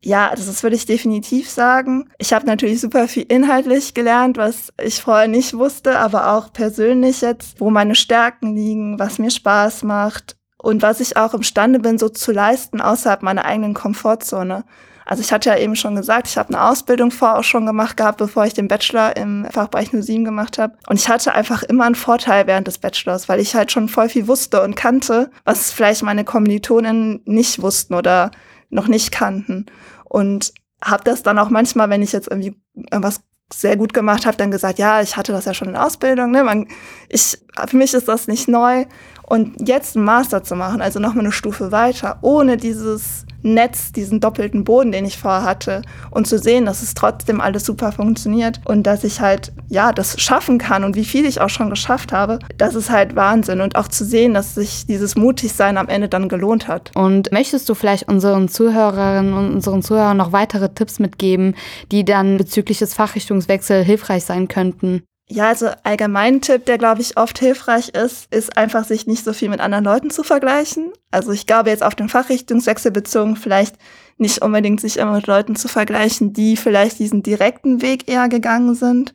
Ja, 0.04 0.32
das 0.34 0.62
würde 0.64 0.74
ich 0.74 0.86
definitiv 0.86 1.48
sagen. 1.48 2.10
Ich 2.18 2.32
habe 2.32 2.46
natürlich 2.46 2.80
super 2.80 3.06
viel 3.06 3.24
inhaltlich 3.28 3.94
gelernt, 3.94 4.36
was 4.36 4.72
ich 4.82 5.00
vorher 5.00 5.28
nicht 5.28 5.54
wusste, 5.54 5.98
aber 5.98 6.32
auch 6.32 6.52
persönlich 6.52 7.20
jetzt, 7.20 7.60
wo 7.60 7.70
meine 7.70 7.94
Stärken 7.94 8.54
liegen, 8.56 8.98
was 8.98 9.20
mir 9.20 9.30
Spaß 9.30 9.84
macht 9.84 10.36
und 10.58 10.82
was 10.82 10.98
ich 10.98 11.16
auch 11.16 11.34
imstande 11.34 11.78
bin, 11.78 11.98
so 11.98 12.08
zu 12.08 12.32
leisten 12.32 12.80
außerhalb 12.80 13.22
meiner 13.22 13.44
eigenen 13.44 13.74
Komfortzone. 13.74 14.64
Also 15.04 15.22
ich 15.22 15.32
hatte 15.32 15.50
ja 15.50 15.56
eben 15.56 15.76
schon 15.76 15.96
gesagt, 15.96 16.28
ich 16.28 16.38
habe 16.38 16.50
eine 16.50 16.62
Ausbildung 16.62 17.10
vorher 17.10 17.38
auch 17.38 17.44
schon 17.44 17.66
gemacht 17.66 17.96
gehabt, 17.96 18.18
bevor 18.18 18.44
ich 18.46 18.54
den 18.54 18.68
Bachelor 18.68 19.16
im 19.16 19.46
Fachbereich 19.50 19.90
07 19.90 20.24
gemacht 20.24 20.58
habe. 20.58 20.76
Und 20.86 20.96
ich 20.96 21.08
hatte 21.08 21.34
einfach 21.34 21.62
immer 21.62 21.84
einen 21.84 21.94
Vorteil 21.94 22.46
während 22.46 22.66
des 22.66 22.78
Bachelors, 22.78 23.28
weil 23.28 23.40
ich 23.40 23.54
halt 23.54 23.72
schon 23.72 23.88
voll 23.88 24.08
viel 24.08 24.28
wusste 24.28 24.62
und 24.62 24.76
kannte, 24.76 25.30
was 25.44 25.70
vielleicht 25.70 26.02
meine 26.02 26.24
Kommilitonen 26.24 27.22
nicht 27.24 27.60
wussten 27.62 27.94
oder 27.94 28.30
noch 28.70 28.88
nicht 28.88 29.12
kannten. 29.12 29.66
Und 30.04 30.52
habe 30.82 31.04
das 31.04 31.22
dann 31.22 31.38
auch 31.38 31.50
manchmal, 31.50 31.90
wenn 31.90 32.02
ich 32.02 32.12
jetzt 32.12 32.28
irgendwie 32.28 32.56
irgendwas 32.74 33.20
sehr 33.52 33.76
gut 33.76 33.92
gemacht 33.92 34.26
habe, 34.26 34.36
dann 34.36 34.50
gesagt, 34.50 34.78
ja, 34.78 35.02
ich 35.02 35.16
hatte 35.16 35.32
das 35.32 35.44
ja 35.44 35.54
schon 35.54 35.68
in 35.68 35.76
Ausbildung. 35.76 36.30
Ne? 36.30 36.42
Man, 36.42 36.68
ich, 37.08 37.38
für 37.66 37.76
mich 37.76 37.94
ist 37.94 38.08
das 38.08 38.28
nicht 38.28 38.48
neu. 38.48 38.86
Und 39.32 39.66
jetzt 39.66 39.96
einen 39.96 40.04
Master 40.04 40.42
zu 40.42 40.56
machen, 40.56 40.82
also 40.82 41.00
nochmal 41.00 41.24
eine 41.24 41.32
Stufe 41.32 41.72
weiter, 41.72 42.18
ohne 42.20 42.58
dieses 42.58 43.24
Netz, 43.40 43.90
diesen 43.90 44.20
doppelten 44.20 44.62
Boden, 44.62 44.92
den 44.92 45.06
ich 45.06 45.16
vorher 45.16 45.44
hatte 45.44 45.80
und 46.10 46.26
zu 46.26 46.38
sehen, 46.38 46.66
dass 46.66 46.82
es 46.82 46.92
trotzdem 46.92 47.40
alles 47.40 47.64
super 47.64 47.92
funktioniert 47.92 48.60
und 48.66 48.82
dass 48.82 49.04
ich 49.04 49.22
halt, 49.22 49.54
ja, 49.70 49.92
das 49.92 50.20
schaffen 50.20 50.58
kann 50.58 50.84
und 50.84 50.96
wie 50.96 51.06
viel 51.06 51.24
ich 51.24 51.40
auch 51.40 51.48
schon 51.48 51.70
geschafft 51.70 52.12
habe, 52.12 52.40
das 52.58 52.74
ist 52.74 52.90
halt 52.90 53.16
Wahnsinn 53.16 53.62
und 53.62 53.74
auch 53.74 53.88
zu 53.88 54.04
sehen, 54.04 54.34
dass 54.34 54.54
sich 54.54 54.84
dieses 54.84 55.16
Mutigsein 55.16 55.78
am 55.78 55.88
Ende 55.88 56.10
dann 56.10 56.28
gelohnt 56.28 56.68
hat. 56.68 56.90
Und 56.94 57.32
möchtest 57.32 57.70
du 57.70 57.74
vielleicht 57.74 58.08
unseren 58.08 58.48
Zuhörerinnen 58.48 59.32
und 59.32 59.54
unseren 59.54 59.80
Zuhörern 59.80 60.18
noch 60.18 60.32
weitere 60.32 60.68
Tipps 60.68 60.98
mitgeben, 60.98 61.54
die 61.90 62.04
dann 62.04 62.36
bezüglich 62.36 62.80
des 62.80 62.92
Fachrichtungswechsels 62.92 63.86
hilfreich 63.86 64.26
sein 64.26 64.46
könnten? 64.48 65.04
Ja, 65.28 65.48
also 65.48 65.70
allgemein 65.82 66.40
Tipp, 66.40 66.66
der 66.66 66.78
glaube 66.78 67.00
ich 67.00 67.16
oft 67.16 67.38
hilfreich 67.38 67.90
ist, 67.90 68.32
ist 68.32 68.56
einfach 68.56 68.84
sich 68.84 69.06
nicht 69.06 69.24
so 69.24 69.32
viel 69.32 69.48
mit 69.48 69.60
anderen 69.60 69.84
Leuten 69.84 70.10
zu 70.10 70.22
vergleichen. 70.22 70.92
Also 71.10 71.32
ich 71.32 71.46
glaube 71.46 71.70
jetzt 71.70 71.82
auf 71.82 71.94
den 71.94 72.08
Fachrichtungswechsel 72.08 72.90
bezogen 72.90 73.36
vielleicht 73.36 73.76
nicht 74.18 74.42
unbedingt 74.42 74.80
sich 74.80 74.98
immer 74.98 75.12
mit 75.12 75.26
Leuten 75.26 75.56
zu 75.56 75.68
vergleichen, 75.68 76.32
die 76.32 76.56
vielleicht 76.56 76.98
diesen 76.98 77.22
direkten 77.22 77.80
Weg 77.82 78.08
eher 78.08 78.28
gegangen 78.28 78.74
sind, 78.74 79.14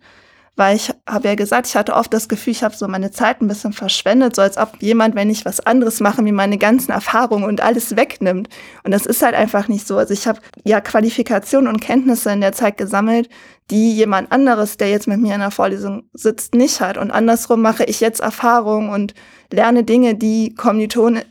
weil 0.57 0.75
ich 0.75 0.91
habe 1.07 1.27
ja 1.27 1.35
gesagt, 1.35 1.67
ich 1.67 1.75
hatte 1.75 1.93
oft 1.93 2.11
das 2.11 2.27
Gefühl, 2.27 2.51
ich 2.51 2.63
habe 2.63 2.75
so 2.75 2.87
meine 2.87 3.11
Zeit 3.11 3.41
ein 3.41 3.47
bisschen 3.47 3.73
verschwendet, 3.73 4.35
so 4.35 4.41
als 4.41 4.57
ob 4.57 4.81
jemand, 4.81 5.15
wenn 5.15 5.29
ich 5.29 5.45
was 5.45 5.59
anderes 5.59 5.99
mache, 5.99 6.23
mir 6.23 6.33
meine 6.33 6.57
ganzen 6.57 6.91
Erfahrungen 6.91 7.45
und 7.45 7.61
alles 7.61 7.95
wegnimmt. 7.95 8.49
Und 8.83 8.91
das 8.91 9.05
ist 9.05 9.21
halt 9.21 9.35
einfach 9.35 9.67
nicht 9.67 9.87
so. 9.87 9.97
Also 9.97 10.13
ich 10.15 10.27
habe 10.27 10.39
ja 10.63 10.81
Qualifikationen 10.81 11.71
und 11.71 11.79
Kenntnisse 11.79 12.31
in 12.31 12.41
der 12.41 12.53
Zeit 12.53 12.77
gesammelt, 12.77 13.29
die 13.69 13.93
jemand 13.93 14.31
anderes, 14.31 14.77
der 14.77 14.89
jetzt 14.89 15.07
mit 15.07 15.21
mir 15.21 15.35
in 15.35 15.41
der 15.41 15.51
Vorlesung 15.51 16.09
sitzt, 16.13 16.55
nicht 16.55 16.81
hat. 16.81 16.97
Und 16.97 17.11
andersrum 17.11 17.61
mache 17.61 17.83
ich 17.83 17.99
jetzt 17.99 18.21
Erfahrungen 18.21 18.89
und 18.89 19.13
lerne 19.53 19.83
Dinge, 19.83 20.15
die 20.15 20.55
Kommilitonen, 20.55 21.21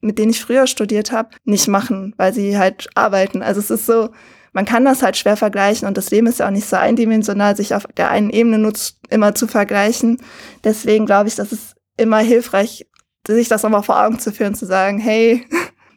mit 0.00 0.18
denen 0.18 0.30
ich 0.30 0.40
früher 0.40 0.68
studiert 0.68 1.10
habe, 1.10 1.30
nicht 1.44 1.66
machen, 1.66 2.14
weil 2.16 2.32
sie 2.32 2.56
halt 2.56 2.88
arbeiten. 2.94 3.42
Also 3.42 3.58
es 3.58 3.70
ist 3.70 3.86
so, 3.86 4.10
man 4.52 4.64
kann 4.64 4.84
das 4.84 5.02
halt 5.02 5.16
schwer 5.16 5.36
vergleichen 5.36 5.86
und 5.86 5.96
das 5.96 6.10
Leben 6.10 6.26
ist 6.26 6.40
ja 6.40 6.46
auch 6.46 6.52
nicht 6.52 6.68
so 6.68 6.76
eindimensional, 6.76 7.56
sich 7.56 7.74
auf 7.74 7.86
der 7.96 8.10
einen 8.10 8.30
Ebene 8.30 8.58
nutzt, 8.58 8.98
immer 9.10 9.34
zu 9.34 9.46
vergleichen. 9.46 10.18
Deswegen 10.64 11.06
glaube 11.06 11.28
ich, 11.28 11.34
dass 11.34 11.52
es 11.52 11.74
immer 11.96 12.18
hilfreich, 12.18 12.86
sich 13.26 13.48
das 13.48 13.64
aber 13.64 13.82
vor 13.82 14.02
Augen 14.02 14.18
zu 14.18 14.32
führen, 14.32 14.54
zu 14.54 14.66
sagen, 14.66 14.98
hey, 14.98 15.46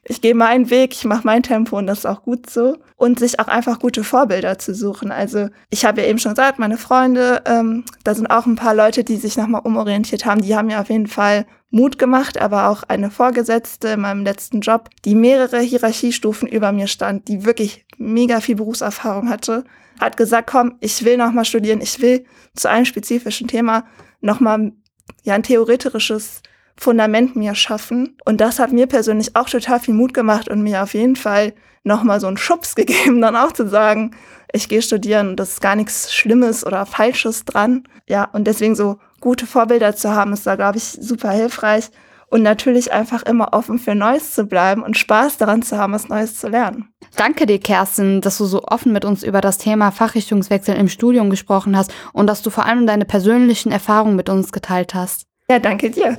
ich 0.03 0.21
gehe 0.21 0.33
meinen 0.33 0.69
Weg, 0.69 0.93
ich 0.93 1.05
mache 1.05 1.21
mein 1.25 1.43
Tempo 1.43 1.77
und 1.77 1.85
das 1.85 1.99
ist 1.99 2.05
auch 2.05 2.23
gut 2.23 2.49
so. 2.49 2.77
Und 2.95 3.19
sich 3.19 3.39
auch 3.39 3.47
einfach 3.47 3.79
gute 3.79 4.03
Vorbilder 4.03 4.57
zu 4.57 4.73
suchen. 4.73 5.11
Also 5.11 5.49
ich 5.69 5.85
habe 5.85 6.01
ja 6.01 6.07
eben 6.07 6.19
schon 6.19 6.33
gesagt, 6.33 6.59
meine 6.59 6.77
Freunde, 6.77 7.41
ähm, 7.45 7.83
da 8.03 8.15
sind 8.15 8.27
auch 8.27 8.45
ein 8.45 8.55
paar 8.55 8.75
Leute, 8.75 9.03
die 9.03 9.17
sich 9.17 9.37
nochmal 9.37 9.61
umorientiert 9.63 10.25
haben, 10.25 10.41
die 10.41 10.55
haben 10.55 10.69
ja 10.69 10.81
auf 10.81 10.89
jeden 10.89 11.07
Fall 11.07 11.45
Mut 11.69 11.97
gemacht, 11.97 12.39
aber 12.39 12.67
auch 12.67 12.83
eine 12.83 13.09
Vorgesetzte 13.11 13.89
in 13.89 14.01
meinem 14.01 14.23
letzten 14.23 14.61
Job, 14.61 14.89
die 15.05 15.15
mehrere 15.15 15.59
Hierarchiestufen 15.59 16.47
über 16.47 16.71
mir 16.71 16.87
stand, 16.87 17.27
die 17.27 17.45
wirklich 17.45 17.85
mega 17.97 18.41
viel 18.41 18.55
Berufserfahrung 18.55 19.29
hatte, 19.29 19.63
hat 19.99 20.17
gesagt, 20.17 20.49
komm, 20.49 20.75
ich 20.79 21.05
will 21.05 21.17
nochmal 21.17 21.45
studieren, 21.45 21.79
ich 21.79 22.01
will 22.01 22.25
zu 22.55 22.69
einem 22.69 22.85
spezifischen 22.85 23.47
Thema 23.47 23.85
nochmal 24.19 24.73
ja, 25.23 25.35
ein 25.35 25.43
theoretisches 25.43 26.41
Fundament 26.75 27.35
mir 27.35 27.55
schaffen. 27.55 28.17
Und 28.25 28.41
das 28.41 28.59
hat 28.59 28.71
mir 28.71 28.87
persönlich 28.87 29.35
auch 29.35 29.49
total 29.49 29.79
viel 29.79 29.93
Mut 29.93 30.13
gemacht 30.13 30.49
und 30.49 30.61
mir 30.61 30.83
auf 30.83 30.93
jeden 30.93 31.15
Fall 31.15 31.53
nochmal 31.83 32.19
so 32.19 32.27
einen 32.27 32.37
Schubs 32.37 32.75
gegeben, 32.75 33.21
dann 33.21 33.35
auch 33.35 33.51
zu 33.51 33.67
sagen, 33.67 34.11
ich 34.53 34.67
gehe 34.67 34.81
studieren, 34.81 35.35
das 35.35 35.53
ist 35.53 35.61
gar 35.61 35.75
nichts 35.75 36.13
Schlimmes 36.13 36.65
oder 36.65 36.85
Falsches 36.85 37.45
dran. 37.45 37.83
Ja, 38.07 38.25
und 38.33 38.45
deswegen 38.45 38.75
so 38.75 38.97
gute 39.21 39.45
Vorbilder 39.45 39.95
zu 39.95 40.13
haben, 40.13 40.33
ist 40.33 40.45
da, 40.45 40.55
glaube 40.55 40.77
ich, 40.77 40.83
super 40.83 41.31
hilfreich. 41.31 41.89
Und 42.27 42.43
natürlich 42.43 42.93
einfach 42.93 43.23
immer 43.23 43.51
offen 43.51 43.77
für 43.77 43.93
Neues 43.93 44.33
zu 44.33 44.45
bleiben 44.45 44.83
und 44.83 44.97
Spaß 44.97 45.37
daran 45.37 45.63
zu 45.63 45.77
haben, 45.77 45.91
was 45.91 46.07
Neues 46.07 46.39
zu 46.39 46.47
lernen. 46.47 46.87
Danke 47.17 47.45
dir, 47.45 47.59
Kerstin, 47.59 48.21
dass 48.21 48.37
du 48.37 48.45
so 48.45 48.63
offen 48.63 48.93
mit 48.93 49.03
uns 49.03 49.23
über 49.23 49.41
das 49.41 49.57
Thema 49.57 49.91
Fachrichtungswechsel 49.91 50.75
im 50.75 50.87
Studium 50.87 51.29
gesprochen 51.29 51.75
hast 51.75 51.93
und 52.13 52.27
dass 52.27 52.41
du 52.41 52.49
vor 52.49 52.65
allem 52.65 52.87
deine 52.87 53.03
persönlichen 53.03 53.73
Erfahrungen 53.73 54.15
mit 54.15 54.29
uns 54.29 54.53
geteilt 54.53 54.93
hast. 54.93 55.25
Ja, 55.49 55.59
danke 55.59 55.91
dir. 55.91 56.17